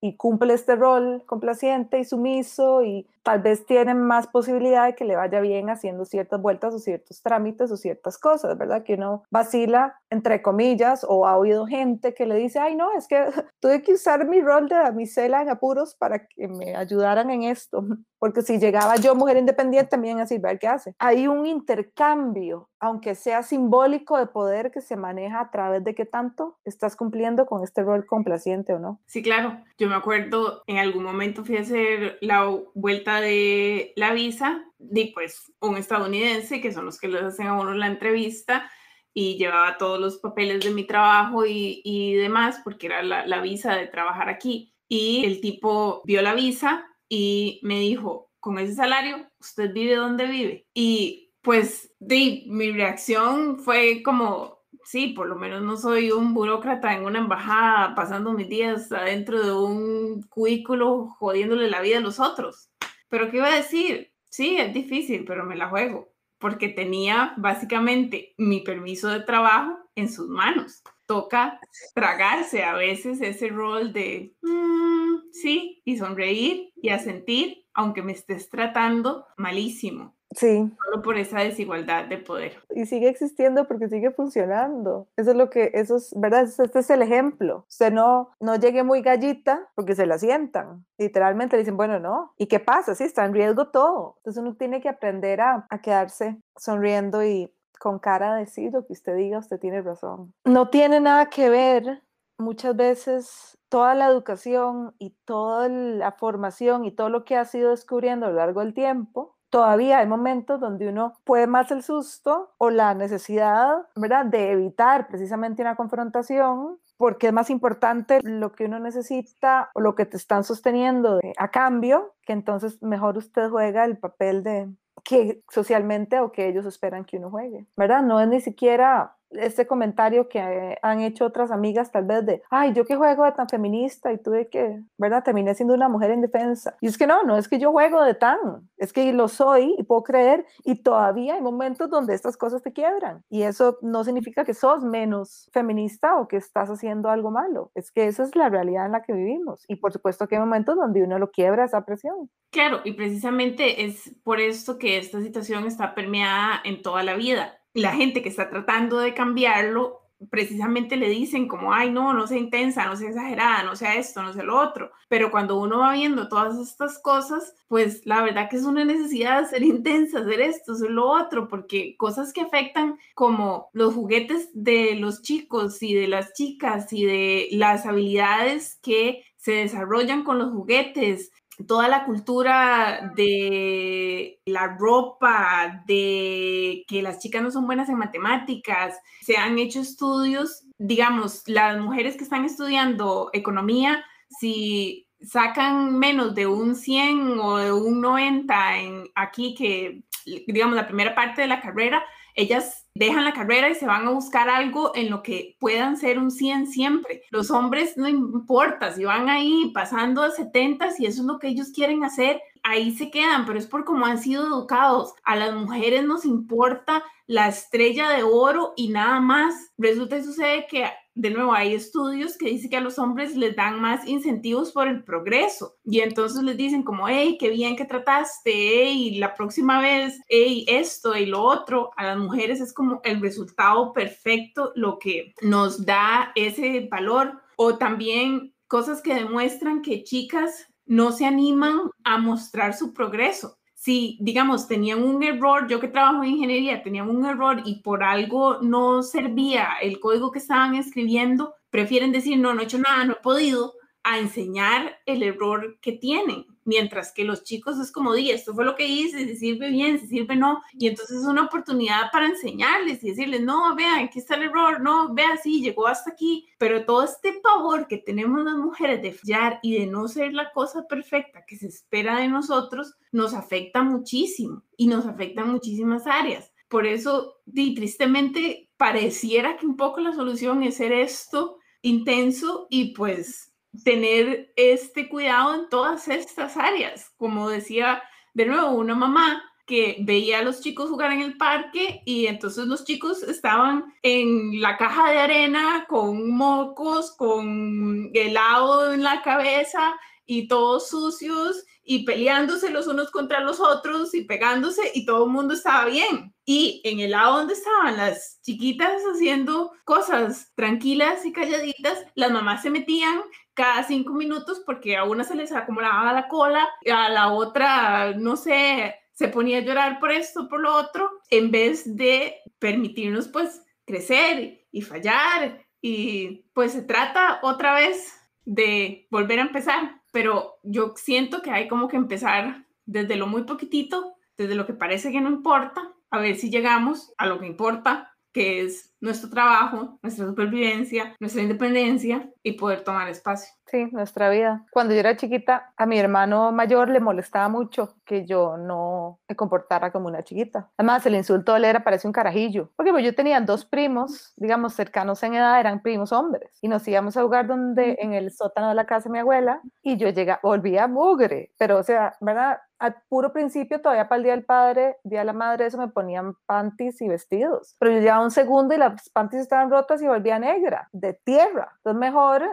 y 0.00 0.16
cumple 0.16 0.54
este 0.54 0.76
rol 0.76 1.22
complaciente 1.26 1.98
y 1.98 2.04
sumiso 2.04 2.82
y 2.82 3.06
tal 3.28 3.42
vez 3.42 3.66
tienen 3.66 4.00
más 4.00 4.26
posibilidad 4.26 4.86
de 4.86 4.94
que 4.94 5.04
le 5.04 5.14
vaya 5.14 5.40
bien 5.40 5.68
haciendo 5.68 6.06
ciertas 6.06 6.40
vueltas 6.40 6.72
o 6.72 6.78
ciertos 6.78 7.20
trámites 7.20 7.70
o 7.70 7.76
ciertas 7.76 8.16
cosas, 8.16 8.56
¿verdad? 8.56 8.84
Que 8.84 8.94
uno 8.94 9.22
vacila, 9.30 10.00
entre 10.08 10.40
comillas, 10.40 11.04
o 11.06 11.26
ha 11.26 11.36
oído 11.36 11.66
gente 11.66 12.14
que 12.14 12.24
le 12.24 12.36
dice, 12.36 12.58
ay, 12.58 12.74
no, 12.74 12.90
es 12.96 13.06
que 13.06 13.22
tuve 13.60 13.82
que 13.82 13.92
usar 13.92 14.26
mi 14.26 14.40
rol 14.40 14.66
de 14.70 14.76
damisela 14.76 15.42
en 15.42 15.50
apuros 15.50 15.94
para 15.94 16.26
que 16.26 16.48
me 16.48 16.74
ayudaran 16.74 17.28
en 17.28 17.42
esto, 17.42 17.84
porque 18.18 18.40
si 18.40 18.58
llegaba 18.58 18.96
yo, 18.96 19.14
mujer 19.14 19.36
independiente, 19.36 19.90
también 19.90 20.20
así, 20.20 20.38
ver 20.38 20.58
qué 20.58 20.68
hace. 20.68 20.94
Hay 20.98 21.28
un 21.28 21.44
intercambio, 21.44 22.70
aunque 22.80 23.14
sea 23.14 23.42
simbólico, 23.42 24.16
de 24.16 24.26
poder 24.26 24.70
que 24.70 24.80
se 24.80 24.96
maneja 24.96 25.40
a 25.40 25.50
través 25.50 25.84
de 25.84 25.94
qué 25.94 26.06
tanto 26.06 26.56
estás 26.64 26.96
cumpliendo 26.96 27.44
con 27.44 27.62
este 27.62 27.82
rol 27.82 28.06
complaciente 28.06 28.72
o 28.72 28.78
no. 28.78 29.00
Sí, 29.04 29.22
claro. 29.22 29.58
Yo 29.76 29.88
me 29.88 29.94
acuerdo, 29.94 30.62
en 30.66 30.78
algún 30.78 31.04
momento 31.04 31.44
fui 31.44 31.58
a 31.58 31.60
hacer 31.60 32.18
la 32.20 32.50
vuelta 32.74 33.17
de 33.20 33.92
la 33.96 34.12
visa, 34.12 34.64
de 34.78 35.10
pues 35.14 35.52
un 35.60 35.76
estadounidense, 35.76 36.60
que 36.60 36.72
son 36.72 36.84
los 36.84 36.98
que 36.98 37.08
les 37.08 37.22
hacen 37.22 37.46
a 37.46 37.54
uno 37.54 37.74
la 37.74 37.86
entrevista, 37.86 38.70
y 39.14 39.36
llevaba 39.36 39.78
todos 39.78 39.98
los 39.98 40.18
papeles 40.18 40.64
de 40.64 40.70
mi 40.70 40.84
trabajo 40.84 41.44
y, 41.44 41.80
y 41.84 42.14
demás, 42.14 42.60
porque 42.62 42.86
era 42.86 43.02
la, 43.02 43.26
la, 43.26 43.40
visa 43.40 43.74
de 43.74 43.88
trabajar 43.88 44.28
aquí. 44.28 44.72
Y 44.88 45.24
el 45.24 45.40
tipo 45.40 46.02
vio 46.04 46.22
la 46.22 46.34
visa 46.34 46.86
y 47.08 47.58
me 47.64 47.80
dijo, 47.80 48.30
con 48.38 48.58
ese 48.58 48.74
salario, 48.74 49.28
¿usted 49.40 49.72
vive 49.72 49.96
donde 49.96 50.26
vive? 50.26 50.66
Y 50.72 51.32
pues 51.42 51.92
de, 51.98 52.44
mi 52.46 52.70
reacción 52.70 53.58
fue 53.58 54.02
como, 54.04 54.60
sí, 54.84 55.08
por 55.08 55.26
lo 55.26 55.36
menos 55.36 55.62
no 55.62 55.76
soy 55.76 56.12
un 56.12 56.32
burócrata 56.32 56.94
en 56.94 57.04
una 57.04 57.18
embajada 57.18 57.94
pasando 57.94 58.32
mis 58.32 58.48
días 58.48 58.92
adentro 58.92 59.42
de 59.42 59.52
un 59.52 60.22
cubículo 60.28 61.08
jodiéndole 61.18 61.68
la 61.68 61.80
vida 61.80 61.98
a 61.98 62.02
los 62.02 62.20
otros 62.20 62.70
Pero 63.08 63.30
¿qué 63.30 63.38
iba 63.38 63.48
a 63.48 63.56
decir? 63.56 64.12
Sí, 64.30 64.56
es 64.58 64.72
difícil, 64.74 65.24
pero 65.24 65.44
me 65.44 65.56
la 65.56 65.68
juego, 65.68 66.12
porque 66.38 66.68
tenía 66.68 67.34
básicamente 67.38 68.34
mi 68.36 68.60
permiso 68.60 69.08
de 69.08 69.20
trabajo 69.20 69.78
en 69.94 70.10
sus 70.10 70.28
manos. 70.28 70.82
Toca 71.06 71.58
tragarse 71.94 72.62
a 72.62 72.74
veces 72.74 73.20
ese 73.22 73.48
rol 73.48 73.92
de 73.92 74.34
mm, 74.42 75.32
sí 75.32 75.80
y 75.84 75.96
sonreír 75.96 76.70
y 76.76 76.90
asentir, 76.90 77.64
aunque 77.72 78.02
me 78.02 78.12
estés 78.12 78.50
tratando 78.50 79.26
malísimo. 79.38 80.17
Sí. 80.34 80.70
Solo 80.84 81.02
por 81.02 81.16
esa 81.16 81.40
desigualdad 81.40 82.04
de 82.04 82.18
poder. 82.18 82.62
Y 82.74 82.86
sigue 82.86 83.08
existiendo 83.08 83.66
porque 83.66 83.88
sigue 83.88 84.10
funcionando. 84.10 85.08
Eso 85.16 85.30
es 85.30 85.36
lo 85.36 85.48
que, 85.48 85.70
eso 85.74 85.96
es, 85.96 86.12
¿verdad? 86.16 86.42
Este 86.42 86.78
es 86.78 86.90
el 86.90 87.02
ejemplo. 87.02 87.64
Usted 87.68 87.92
no, 87.92 88.30
no 88.40 88.56
llegue 88.56 88.82
muy 88.82 89.00
gallita 89.00 89.68
porque 89.74 89.94
se 89.94 90.06
la 90.06 90.18
sientan. 90.18 90.84
Literalmente 90.98 91.56
le 91.56 91.62
dicen, 91.62 91.76
bueno, 91.76 91.98
no. 91.98 92.34
¿Y 92.36 92.46
qué 92.46 92.60
pasa? 92.60 92.94
Sí, 92.94 93.04
está 93.04 93.24
en 93.24 93.34
riesgo 93.34 93.68
todo. 93.68 94.16
Entonces 94.18 94.42
uno 94.42 94.54
tiene 94.54 94.80
que 94.80 94.88
aprender 94.88 95.40
a, 95.40 95.66
a 95.70 95.80
quedarse 95.80 96.36
sonriendo 96.56 97.24
y 97.24 97.52
con 97.78 97.98
cara 97.98 98.34
de 98.34 98.40
decir 98.40 98.72
lo 98.72 98.86
que 98.86 98.92
usted 98.92 99.16
diga, 99.16 99.38
usted 99.38 99.58
tiene 99.58 99.80
razón. 99.82 100.34
No 100.44 100.68
tiene 100.68 101.00
nada 101.00 101.30
que 101.30 101.48
ver 101.48 102.02
muchas 102.38 102.76
veces 102.76 103.58
toda 103.68 103.94
la 103.94 104.06
educación 104.06 104.94
y 104.98 105.10
toda 105.24 105.68
la 105.68 106.12
formación 106.12 106.84
y 106.84 106.92
todo 106.92 107.08
lo 107.08 107.24
que 107.24 107.36
ha 107.36 107.44
sido 107.44 107.70
descubriendo 107.70 108.26
a 108.26 108.30
lo 108.30 108.36
largo 108.36 108.60
del 108.60 108.74
tiempo 108.74 109.37
todavía 109.50 109.98
hay 109.98 110.06
momentos 110.06 110.60
donde 110.60 110.88
uno 110.88 111.14
puede 111.24 111.46
más 111.46 111.70
el 111.70 111.82
susto 111.82 112.54
o 112.58 112.70
la 112.70 112.94
necesidad, 112.94 113.86
¿verdad?, 113.96 114.26
de 114.26 114.52
evitar 114.52 115.08
precisamente 115.08 115.62
una 115.62 115.76
confrontación 115.76 116.78
porque 116.96 117.28
es 117.28 117.32
más 117.32 117.48
importante 117.48 118.18
lo 118.24 118.52
que 118.52 118.64
uno 118.64 118.80
necesita 118.80 119.70
o 119.74 119.80
lo 119.80 119.94
que 119.94 120.04
te 120.04 120.16
están 120.16 120.42
sosteniendo 120.42 121.20
a 121.38 121.50
cambio, 121.50 122.14
que 122.22 122.32
entonces 122.32 122.82
mejor 122.82 123.16
usted 123.16 123.48
juega 123.50 123.84
el 123.84 123.98
papel 123.98 124.42
de 124.42 124.68
que 125.04 125.42
socialmente 125.48 126.20
o 126.20 126.32
que 126.32 126.48
ellos 126.48 126.66
esperan 126.66 127.04
que 127.04 127.18
uno 127.18 127.30
juegue, 127.30 127.66
¿verdad? 127.76 128.02
No 128.02 128.20
es 128.20 128.28
ni 128.28 128.40
siquiera 128.40 129.16
este 129.30 129.66
comentario 129.66 130.28
que 130.28 130.76
han 130.82 131.00
hecho 131.00 131.26
otras 131.26 131.50
amigas 131.50 131.90
tal 131.90 132.04
vez 132.04 132.24
de, 132.24 132.42
ay, 132.50 132.72
yo 132.72 132.84
que 132.84 132.96
juego 132.96 133.24
de 133.24 133.32
tan 133.32 133.48
feminista 133.48 134.12
y 134.12 134.18
tuve 134.18 134.48
que, 134.48 134.80
¿verdad? 134.96 135.22
Terminé 135.22 135.54
siendo 135.54 135.74
una 135.74 135.88
mujer 135.88 136.10
en 136.10 136.20
defensa. 136.20 136.76
Y 136.80 136.86
es 136.86 136.98
que 136.98 137.06
no, 137.06 137.22
no 137.22 137.36
es 137.36 137.48
que 137.48 137.58
yo 137.58 137.72
juego 137.72 138.02
de 138.02 138.14
tan, 138.14 138.68
es 138.76 138.92
que 138.92 139.12
lo 139.12 139.28
soy 139.28 139.74
y 139.78 139.82
puedo 139.82 140.02
creer 140.02 140.46
y 140.64 140.82
todavía 140.82 141.34
hay 141.34 141.42
momentos 141.42 141.90
donde 141.90 142.14
estas 142.14 142.36
cosas 142.36 142.62
te 142.62 142.72
quiebran. 142.72 143.22
Y 143.28 143.42
eso 143.42 143.78
no 143.82 144.04
significa 144.04 144.44
que 144.44 144.54
sos 144.54 144.84
menos 144.84 145.48
feminista 145.52 146.16
o 146.16 146.28
que 146.28 146.36
estás 146.36 146.70
haciendo 146.70 147.10
algo 147.10 147.30
malo, 147.30 147.70
es 147.74 147.90
que 147.90 148.06
esa 148.06 148.22
es 148.22 148.34
la 148.34 148.48
realidad 148.48 148.86
en 148.86 148.92
la 148.92 149.02
que 149.02 149.12
vivimos. 149.12 149.64
Y 149.68 149.76
por 149.76 149.92
supuesto 149.92 150.26
que 150.26 150.36
hay 150.36 150.40
momentos 150.40 150.76
donde 150.76 151.02
uno 151.02 151.18
lo 151.18 151.30
quiebra 151.30 151.64
esa 151.64 151.84
presión. 151.84 152.30
Claro, 152.50 152.80
y 152.84 152.92
precisamente 152.92 153.84
es 153.84 154.14
por 154.24 154.40
esto 154.40 154.78
que 154.78 154.98
esta 154.98 155.20
situación 155.20 155.66
está 155.66 155.94
permeada 155.94 156.60
en 156.64 156.82
toda 156.82 157.02
la 157.02 157.14
vida 157.14 157.57
la 157.78 157.94
gente 157.94 158.22
que 158.22 158.28
está 158.28 158.50
tratando 158.50 158.98
de 158.98 159.14
cambiarlo 159.14 160.08
precisamente 160.30 160.96
le 160.96 161.08
dicen 161.08 161.46
como, 161.46 161.72
ay, 161.72 161.90
no, 161.90 162.12
no 162.12 162.26
sea 162.26 162.38
intensa, 162.38 162.84
no 162.86 162.96
sea 162.96 163.10
exagerada, 163.10 163.62
no 163.62 163.76
sea 163.76 163.94
esto, 163.94 164.22
no 164.22 164.32
sea 164.32 164.42
lo 164.42 164.58
otro. 164.58 164.90
Pero 165.08 165.30
cuando 165.30 165.60
uno 165.60 165.78
va 165.78 165.92
viendo 165.92 166.28
todas 166.28 166.58
estas 166.58 166.98
cosas, 166.98 167.54
pues 167.68 168.04
la 168.04 168.22
verdad 168.22 168.48
que 168.50 168.56
es 168.56 168.64
una 168.64 168.84
necesidad 168.84 169.40
de 169.40 169.48
ser 169.48 169.62
intensa, 169.62 170.20
hacer 170.20 170.40
esto, 170.40 170.72
hacer 170.72 170.90
lo 170.90 171.08
otro, 171.08 171.48
porque 171.48 171.96
cosas 171.96 172.32
que 172.32 172.40
afectan 172.40 172.98
como 173.14 173.68
los 173.72 173.94
juguetes 173.94 174.50
de 174.54 174.96
los 174.96 175.22
chicos 175.22 175.82
y 175.82 175.94
de 175.94 176.08
las 176.08 176.32
chicas 176.32 176.92
y 176.92 177.04
de 177.04 177.48
las 177.52 177.86
habilidades 177.86 178.78
que 178.82 179.22
se 179.36 179.52
desarrollan 179.52 180.24
con 180.24 180.38
los 180.38 180.50
juguetes, 180.50 181.30
toda 181.66 181.88
la 181.88 182.04
cultura 182.04 183.12
de 183.16 184.40
la 184.46 184.76
ropa, 184.78 185.82
de 185.86 186.84
que 186.86 187.02
las 187.02 187.18
chicas 187.18 187.42
no 187.42 187.50
son 187.50 187.66
buenas 187.66 187.88
en 187.88 187.98
matemáticas, 187.98 188.98
se 189.22 189.36
han 189.36 189.58
hecho 189.58 189.80
estudios, 189.80 190.64
digamos, 190.78 191.42
las 191.46 191.78
mujeres 191.80 192.16
que 192.16 192.24
están 192.24 192.44
estudiando 192.44 193.30
economía, 193.32 194.04
si 194.38 195.06
sacan 195.20 195.98
menos 195.98 196.34
de 196.34 196.46
un 196.46 196.76
100 196.76 197.38
o 197.40 197.56
de 197.56 197.72
un 197.72 198.00
90 198.00 198.78
en 198.78 199.04
aquí, 199.14 199.54
que 199.54 200.02
digamos 200.46 200.76
la 200.76 200.86
primera 200.86 201.14
parte 201.14 201.42
de 201.42 201.48
la 201.48 201.60
carrera, 201.60 202.04
ellas 202.34 202.86
dejan 202.98 203.24
la 203.24 203.32
carrera 203.32 203.70
y 203.70 203.74
se 203.74 203.86
van 203.86 204.06
a 204.06 204.10
buscar 204.10 204.48
algo 204.48 204.92
en 204.94 205.08
lo 205.08 205.22
que 205.22 205.56
puedan 205.60 205.96
ser 205.96 206.18
un 206.18 206.30
100 206.30 206.66
siempre. 206.66 207.22
Los 207.30 207.50
hombres 207.50 207.96
no 207.96 208.08
importa, 208.08 208.92
si 208.92 209.04
van 209.04 209.28
ahí 209.28 209.70
pasando 209.72 210.22
a 210.22 210.30
70, 210.30 210.90
si 210.90 211.06
eso 211.06 211.20
es 211.20 211.26
lo 211.26 211.38
que 211.38 211.48
ellos 211.48 211.70
quieren 211.74 212.04
hacer, 212.04 212.42
ahí 212.64 212.90
se 212.90 213.10
quedan, 213.10 213.46
pero 213.46 213.58
es 213.58 213.66
por 213.66 213.84
cómo 213.84 214.04
han 214.04 214.18
sido 214.18 214.46
educados. 214.46 215.14
A 215.24 215.36
las 215.36 215.54
mujeres 215.54 216.04
nos 216.04 216.24
importa 216.24 217.04
la 217.26 217.48
estrella 217.48 218.10
de 218.10 218.24
oro 218.24 218.72
y 218.76 218.88
nada 218.88 219.20
más. 219.20 219.72
Resulta 219.78 220.18
y 220.18 220.24
sucede 220.24 220.66
que 220.68 220.90
de 221.18 221.30
nuevo, 221.30 221.52
hay 221.52 221.74
estudios 221.74 222.38
que 222.38 222.46
dicen 222.46 222.70
que 222.70 222.76
a 222.76 222.80
los 222.80 222.96
hombres 222.96 223.36
les 223.36 223.56
dan 223.56 223.80
más 223.80 224.06
incentivos 224.06 224.70
por 224.70 224.86
el 224.86 225.02
progreso. 225.02 225.74
Y 225.84 225.98
entonces 225.98 226.44
les 226.44 226.56
dicen 226.56 226.84
como, 226.84 227.08
hey, 227.08 227.36
qué 227.40 227.50
bien 227.50 227.74
que 227.74 227.84
trataste, 227.84 228.52
hey, 228.52 229.18
la 229.18 229.34
próxima 229.34 229.80
vez, 229.80 230.20
hey, 230.28 230.64
esto 230.68 231.16
y 231.16 231.26
lo 231.26 231.42
otro. 231.42 231.90
A 231.96 232.04
las 232.04 232.18
mujeres 232.18 232.60
es 232.60 232.72
como 232.72 233.00
el 233.02 233.20
resultado 233.20 233.92
perfecto, 233.92 234.70
lo 234.76 235.00
que 235.00 235.34
nos 235.42 235.84
da 235.84 236.30
ese 236.36 236.86
valor. 236.88 237.42
O 237.56 237.76
también 237.76 238.54
cosas 238.68 239.02
que 239.02 239.16
demuestran 239.16 239.82
que 239.82 240.04
chicas 240.04 240.68
no 240.86 241.10
se 241.10 241.26
animan 241.26 241.80
a 242.04 242.18
mostrar 242.18 242.74
su 242.74 242.94
progreso 242.94 243.57
si, 243.78 244.18
digamos, 244.20 244.66
tenían 244.66 245.04
un 245.04 245.22
error, 245.22 245.68
yo 245.68 245.78
que 245.78 245.86
trabajo 245.86 246.24
en 246.24 246.30
ingeniería, 246.30 246.82
tenían 246.82 247.08
un 247.08 247.24
error 247.24 247.62
y 247.64 247.76
por 247.76 248.02
algo 248.02 248.58
no 248.60 249.04
servía 249.04 249.68
el 249.80 250.00
código 250.00 250.32
que 250.32 250.40
estaban 250.40 250.74
escribiendo, 250.74 251.54
prefieren 251.70 252.10
decir, 252.10 252.36
no, 252.40 252.52
no 252.52 252.60
he 252.60 252.64
hecho 252.64 252.78
nada, 252.78 253.04
no 253.04 253.12
he 253.12 253.22
podido, 253.22 253.74
a 254.02 254.18
enseñar 254.18 254.98
el 255.06 255.22
error 255.22 255.78
que 255.80 255.92
tienen. 255.92 256.44
Mientras 256.68 257.12
que 257.12 257.24
los 257.24 257.44
chicos 257.44 257.78
es 257.78 257.90
como, 257.90 258.12
di, 258.12 258.30
esto 258.30 258.52
fue 258.52 258.62
lo 258.62 258.74
que 258.74 258.86
hice, 258.86 259.26
si 259.26 259.36
sirve 259.36 259.70
bien, 259.70 259.98
si 259.98 260.06
sirve 260.06 260.36
no. 260.36 260.60
Y 260.74 260.88
entonces 260.88 261.16
es 261.16 261.24
una 261.24 261.44
oportunidad 261.46 262.10
para 262.12 262.26
enseñarles 262.26 263.02
y 263.02 263.08
decirles, 263.08 263.40
no, 263.40 263.74
vean, 263.74 264.04
aquí 264.04 264.18
está 264.18 264.34
el 264.34 264.42
error, 264.42 264.78
no, 264.82 265.14
vea, 265.14 265.38
sí, 265.42 265.62
llegó 265.62 265.86
hasta 265.86 266.10
aquí. 266.10 266.46
Pero 266.58 266.84
todo 266.84 267.04
este 267.04 267.40
pavor 267.42 267.88
que 267.88 267.96
tenemos 267.96 268.44
las 268.44 268.56
mujeres 268.56 269.00
de 269.00 269.14
fallar 269.14 269.60
y 269.62 269.78
de 269.78 269.86
no 269.86 270.08
ser 270.08 270.34
la 270.34 270.52
cosa 270.52 270.86
perfecta 270.86 271.42
que 271.46 271.56
se 271.56 271.68
espera 271.68 272.18
de 272.18 272.28
nosotros, 272.28 272.96
nos 273.12 273.32
afecta 273.32 273.82
muchísimo 273.82 274.62
y 274.76 274.88
nos 274.88 275.06
afecta 275.06 275.40
en 275.40 275.52
muchísimas 275.52 276.06
áreas. 276.06 276.52
Por 276.68 276.86
eso, 276.86 277.38
di, 277.46 277.74
tristemente, 277.74 278.68
pareciera 278.76 279.56
que 279.56 279.64
un 279.64 279.78
poco 279.78 280.00
la 280.00 280.12
solución 280.12 280.62
es 280.64 280.76
ser 280.76 280.92
esto 280.92 281.56
intenso 281.80 282.66
y 282.68 282.92
pues 282.92 283.54
tener 283.84 284.52
este 284.56 285.08
cuidado 285.08 285.54
en 285.54 285.68
todas 285.68 286.08
estas 286.08 286.56
áreas. 286.56 287.12
Como 287.16 287.48
decía 287.48 288.02
de 288.34 288.46
nuevo 288.46 288.70
una 288.70 288.94
mamá 288.94 289.42
que 289.66 289.98
veía 290.00 290.38
a 290.38 290.42
los 290.42 290.62
chicos 290.62 290.88
jugar 290.88 291.12
en 291.12 291.20
el 291.20 291.36
parque 291.36 292.00
y 292.06 292.26
entonces 292.26 292.66
los 292.66 292.84
chicos 292.84 293.22
estaban 293.22 293.84
en 294.02 294.60
la 294.62 294.78
caja 294.78 295.10
de 295.10 295.18
arena 295.18 295.84
con 295.88 296.30
mocos, 296.30 297.14
con 297.16 298.10
helado 298.14 298.94
en 298.94 299.02
la 299.02 299.20
cabeza 299.22 299.94
y 300.24 300.48
todos 300.48 300.88
sucios 300.88 301.64
y 301.84 302.04
peleándose 302.04 302.70
los 302.70 302.86
unos 302.86 303.10
contra 303.10 303.40
los 303.40 303.60
otros 303.60 304.14
y 304.14 304.24
pegándose 304.24 304.90
y 304.94 305.06
todo 305.06 305.24
el 305.24 305.30
mundo 305.30 305.54
estaba 305.54 305.86
bien. 305.86 306.34
Y 306.44 306.80
en 306.84 307.00
el 307.00 307.12
lado 307.12 307.38
donde 307.38 307.54
estaban 307.54 307.96
las 307.96 308.40
chiquitas 308.42 309.02
haciendo 309.10 309.72
cosas 309.84 310.52
tranquilas 310.54 311.24
y 311.24 311.32
calladitas, 311.32 312.04
las 312.14 312.30
mamás 312.30 312.62
se 312.62 312.70
metían 312.70 313.20
cada 313.58 313.82
cinco 313.82 314.12
minutos 314.14 314.62
porque 314.64 314.96
a 314.96 315.02
una 315.02 315.24
se 315.24 315.34
les 315.34 315.50
acumulaba 315.50 316.12
la 316.12 316.28
cola, 316.28 316.68
a 316.88 317.08
la 317.08 317.32
otra, 317.32 318.12
no 318.12 318.36
sé, 318.36 318.94
se 319.12 319.26
ponía 319.26 319.58
a 319.58 319.62
llorar 319.62 319.98
por 319.98 320.12
esto, 320.12 320.48
por 320.48 320.60
lo 320.60 320.72
otro, 320.76 321.10
en 321.28 321.50
vez 321.50 321.96
de 321.96 322.36
permitirnos 322.60 323.26
pues 323.26 323.60
crecer 323.84 324.64
y 324.70 324.82
fallar. 324.82 325.66
Y 325.82 326.44
pues 326.52 326.70
se 326.70 326.82
trata 326.82 327.40
otra 327.42 327.74
vez 327.74 328.14
de 328.44 329.08
volver 329.10 329.40
a 329.40 329.48
empezar, 329.48 330.02
pero 330.12 330.60
yo 330.62 330.94
siento 330.94 331.42
que 331.42 331.50
hay 331.50 331.66
como 331.66 331.88
que 331.88 331.96
empezar 331.96 332.64
desde 332.86 333.16
lo 333.16 333.26
muy 333.26 333.42
poquitito, 333.42 334.14
desde 334.36 334.54
lo 334.54 334.66
que 334.66 334.72
parece 334.72 335.10
que 335.10 335.20
no 335.20 335.30
importa, 335.30 335.96
a 336.10 336.18
ver 336.20 336.36
si 336.36 336.48
llegamos 336.48 337.12
a 337.18 337.26
lo 337.26 337.40
que 337.40 337.46
importa, 337.46 338.14
que 338.32 338.62
es 338.62 338.94
nuestro 339.00 339.30
trabajo, 339.30 339.98
nuestra 340.02 340.26
supervivencia, 340.26 341.14
nuestra 341.20 341.42
independencia 341.42 342.28
y 342.42 342.52
poder 342.52 342.82
tomar 342.82 343.08
espacio. 343.08 343.52
Sí, 343.66 343.86
nuestra 343.92 344.30
vida. 344.30 344.64
Cuando 344.70 344.94
yo 344.94 345.00
era 345.00 345.16
chiquita, 345.16 345.72
a 345.76 345.86
mi 345.86 345.98
hermano 345.98 346.52
mayor 346.52 346.88
le 346.88 347.00
molestaba 347.00 347.48
mucho 347.48 347.96
que 348.04 348.24
yo 348.26 348.56
no 348.56 349.20
me 349.28 349.36
comportara 349.36 349.92
como 349.92 350.08
una 350.08 350.24
chiquita. 350.24 350.70
Además, 350.78 351.04
el 351.06 351.14
insulto 351.14 351.52
de 351.52 351.58
él 351.58 351.64
era 351.66 351.84
parece 351.84 352.06
un 352.06 352.12
carajillo, 352.12 352.70
porque 352.76 352.92
pues, 352.92 353.04
yo 353.04 353.14
tenía 353.14 353.40
dos 353.40 353.64
primos, 353.64 354.32
digamos, 354.36 354.74
cercanos 354.74 355.22
en 355.22 355.34
edad, 355.34 355.60
eran 355.60 355.82
primos 355.82 356.12
hombres, 356.12 356.50
y 356.62 356.68
nos 356.68 356.86
íbamos 356.88 357.16
a 357.16 357.22
jugar 357.22 357.46
donde, 357.46 357.98
en 358.00 358.14
el 358.14 358.32
sótano 358.32 358.70
de 358.70 358.74
la 358.74 358.86
casa 358.86 359.08
de 359.08 359.12
mi 359.12 359.18
abuela, 359.18 359.60
y 359.82 359.96
yo 359.96 360.08
llegaba, 360.08 360.40
volvía 360.42 360.88
mugre, 360.88 361.52
pero 361.58 361.78
o 361.78 361.82
sea, 361.82 362.14
¿verdad? 362.20 362.58
Al 362.78 363.02
puro 363.08 363.32
principio, 363.32 363.80
todavía 363.80 364.08
para 364.08 364.18
el 364.18 364.22
Día 364.22 364.32
del 364.34 364.44
Padre, 364.44 364.96
Día 365.02 365.20
de 365.20 365.24
la 365.24 365.32
Madre, 365.32 365.66
eso 365.66 365.78
me 365.78 365.88
ponían 365.88 366.34
panties 366.46 367.00
y 367.00 367.08
vestidos. 367.08 367.76
Pero 367.78 367.92
yo 367.92 368.00
llevaba 368.00 368.24
un 368.24 368.30
segundo 368.30 368.74
y 368.74 368.78
las 368.78 369.08
panties 369.10 369.42
estaban 369.42 369.70
rotas 369.70 370.00
y 370.02 370.06
volvía 370.06 370.38
negra, 370.38 370.88
de 370.92 371.14
tierra. 371.14 371.72
Entonces 371.78 371.98
mejor, 371.98 372.44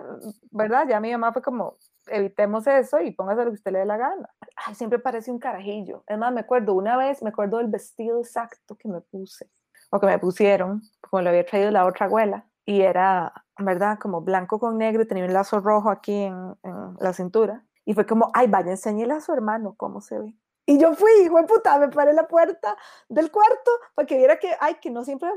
¿verdad? 0.52 0.86
Ya 0.88 1.00
mi 1.00 1.12
mamá 1.12 1.32
fue 1.32 1.42
como, 1.42 1.78
evitemos 2.08 2.66
eso 2.68 3.00
y 3.02 3.12
póngase 3.12 3.46
lo 3.46 3.52
que 3.52 3.56
usted 3.56 3.72
le 3.72 3.80
dé 3.80 3.86
la 3.86 3.98
gana. 3.98 4.30
Ay, 4.66 4.76
siempre 4.76 5.00
parece 5.00 5.32
un 5.32 5.40
carajillo. 5.40 6.04
Es 6.08 6.18
más, 6.18 6.34
me 6.34 6.42
acuerdo 6.42 6.74
una 6.74 6.98
vez, 6.98 7.22
me 7.22 7.30
acuerdo 7.30 7.58
del 7.58 7.68
vestido 7.68 8.20
exacto 8.20 8.76
que 8.76 8.88
me 8.88 9.02
puse, 9.02 9.50
o 9.92 10.00
que 10.00 10.08
me 10.08 10.20
pusieron, 10.20 10.82
como 11.02 11.22
lo 11.22 11.30
había 11.30 11.46
traído 11.46 11.72
la 11.72 11.86
otra 11.86 12.08
abuela, 12.08 12.46
y 12.66 12.82
era, 12.82 13.32
¿verdad? 13.60 14.00
Como 14.00 14.22
blanco 14.22 14.60
con 14.60 14.78
negro 14.78 15.04
y 15.04 15.08
tenía 15.08 15.26
un 15.26 15.34
lazo 15.34 15.60
rojo 15.60 15.90
aquí 15.90 16.24
en, 16.24 16.56
en 16.64 16.96
la 17.00 17.14
cintura. 17.14 17.64
Y 17.86 17.94
fue 17.94 18.06
como, 18.06 18.32
ay, 18.34 18.48
vaya, 18.48 18.72
enséñele 18.72 19.14
a 19.14 19.22
su 19.22 19.32
hermano 19.32 19.76
cómo 19.78 20.02
se 20.02 20.20
ve. 20.20 20.36
Y 20.66 20.80
yo 20.80 20.96
fui, 20.96 21.12
hijo 21.24 21.38
de 21.38 21.44
puta, 21.44 21.78
me 21.78 21.90
paré 21.90 22.10
en 22.10 22.16
la 22.16 22.28
puerta 22.28 22.76
del 23.08 23.32
cuarto 23.32 23.72
para 23.94 24.08
que 24.08 24.18
viera 24.18 24.40
que, 24.40 24.52
ay, 24.60 24.76
que 24.82 24.90
no 24.90 25.04
siempre 25.04 25.30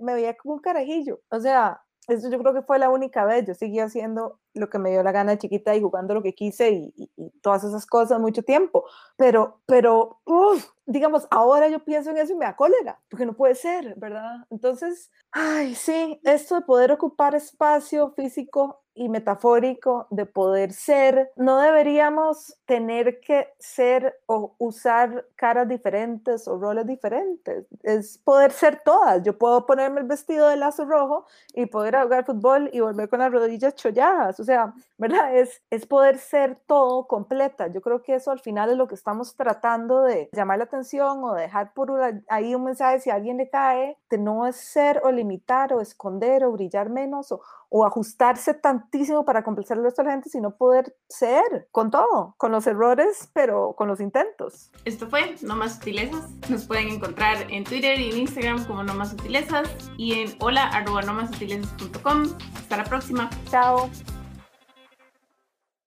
me 0.00 0.14
veía 0.14 0.36
como 0.36 0.54
un 0.54 0.60
carajillo. 0.60 1.20
O 1.28 1.38
sea, 1.38 1.84
eso 2.08 2.30
yo 2.30 2.38
creo 2.38 2.54
que 2.54 2.62
fue 2.62 2.78
la 2.78 2.88
única 2.90 3.24
vez. 3.24 3.46
Yo 3.46 3.54
seguí 3.54 3.78
haciendo 3.80 4.40
lo 4.54 4.70
que 4.70 4.78
me 4.78 4.90
dio 4.90 5.02
la 5.02 5.12
gana 5.12 5.32
de 5.32 5.38
chiquita 5.38 5.74
y 5.74 5.82
jugando 5.82 6.14
lo 6.14 6.22
que 6.22 6.34
quise 6.34 6.70
y, 6.70 6.94
y, 6.96 7.30
todas 7.40 7.64
esas 7.64 7.86
cosas 7.86 8.20
mucho 8.20 8.42
tiempo. 8.42 8.84
Pero, 9.16 9.60
pero, 9.66 10.20
uf, 10.24 10.66
digamos, 10.86 11.26
ahora 11.30 11.68
yo 11.68 11.84
pienso 11.84 12.10
en 12.10 12.18
eso 12.18 12.32
y 12.32 12.36
me 12.36 12.46
da 12.46 12.56
cólera, 12.56 13.00
porque 13.08 13.26
no 13.26 13.34
puede 13.34 13.54
ser, 13.54 13.94
¿verdad? 13.96 14.46
Entonces, 14.50 15.10
ay, 15.32 15.74
sí, 15.74 16.20
esto 16.24 16.56
de 16.56 16.62
poder 16.62 16.92
ocupar 16.92 17.34
espacio 17.34 18.12
físico 18.12 18.83
y 18.94 19.08
metafórico 19.08 20.06
de 20.10 20.24
poder 20.26 20.72
ser, 20.72 21.32
no 21.36 21.58
deberíamos 21.58 22.56
tener 22.64 23.20
que 23.20 23.48
ser 23.58 24.20
o 24.26 24.54
usar 24.58 25.26
caras 25.34 25.68
diferentes 25.68 26.46
o 26.46 26.58
roles 26.58 26.86
diferentes. 26.86 27.66
Es 27.82 28.18
poder 28.18 28.52
ser 28.52 28.80
todas. 28.84 29.22
Yo 29.22 29.36
puedo 29.36 29.66
ponerme 29.66 30.00
el 30.00 30.06
vestido 30.06 30.48
de 30.48 30.56
lazo 30.56 30.84
rojo 30.84 31.26
y 31.52 31.66
poder 31.66 31.96
jugar 32.02 32.24
fútbol 32.24 32.70
y 32.72 32.80
volver 32.80 33.08
con 33.08 33.18
las 33.18 33.32
rodillas 33.32 33.74
cholladas. 33.74 34.38
O 34.38 34.44
sea, 34.44 34.74
¿verdad? 34.96 35.36
Es, 35.36 35.62
es 35.70 35.86
poder 35.86 36.18
ser 36.18 36.58
todo 36.66 37.06
completa. 37.06 37.66
Yo 37.68 37.80
creo 37.80 38.02
que 38.02 38.14
eso 38.14 38.30
al 38.30 38.40
final 38.40 38.70
es 38.70 38.76
lo 38.76 38.86
que 38.86 38.94
estamos 38.94 39.34
tratando 39.36 40.02
de 40.02 40.28
llamar 40.32 40.58
la 40.58 40.64
atención 40.64 41.22
o 41.24 41.34
dejar 41.34 41.72
por 41.74 41.90
ahí 42.28 42.54
un 42.54 42.64
mensaje 42.64 43.00
si 43.00 43.10
a 43.10 43.14
alguien 43.14 43.36
le 43.38 43.50
cae, 43.50 43.98
de 44.08 44.18
no 44.18 44.46
es 44.46 44.56
ser 44.56 45.00
o 45.04 45.10
limitar 45.10 45.72
o 45.72 45.80
esconder 45.80 46.44
o 46.44 46.52
brillar 46.52 46.90
menos 46.90 47.32
o, 47.32 47.40
o 47.68 47.84
ajustarse 47.84 48.54
tantísimo 48.90 49.24
para 49.24 49.42
complacer 49.42 49.78
al 49.78 49.84
resto 49.84 50.02
de 50.02 50.06
la 50.06 50.12
gente, 50.12 50.30
sino 50.30 50.56
poder 50.56 50.96
ser 51.08 51.68
con 51.70 51.90
todo, 51.90 52.34
con 52.36 52.52
los 52.52 52.66
errores, 52.66 53.30
pero 53.32 53.74
con 53.76 53.88
los 53.88 54.00
intentos. 54.00 54.70
Esto 54.84 55.08
fue 55.08 55.36
No 55.42 55.56
Más 55.56 55.74
Sutilezas. 55.74 56.30
Nos 56.48 56.64
pueden 56.64 56.88
encontrar 56.88 57.50
en 57.50 57.64
Twitter 57.64 57.98
y 57.98 58.10
en 58.10 58.18
Instagram 58.18 58.64
como 58.66 58.82
No 58.82 58.94
Más 58.94 59.10
Sutilezas 59.10 59.68
y 59.96 60.20
en 60.20 60.36
hola 60.40 60.68
arroba 60.68 61.02
no 61.02 61.14
más 61.14 61.30
Hasta 61.32 62.76
la 62.76 62.84
próxima. 62.84 63.30
Chao. 63.50 63.90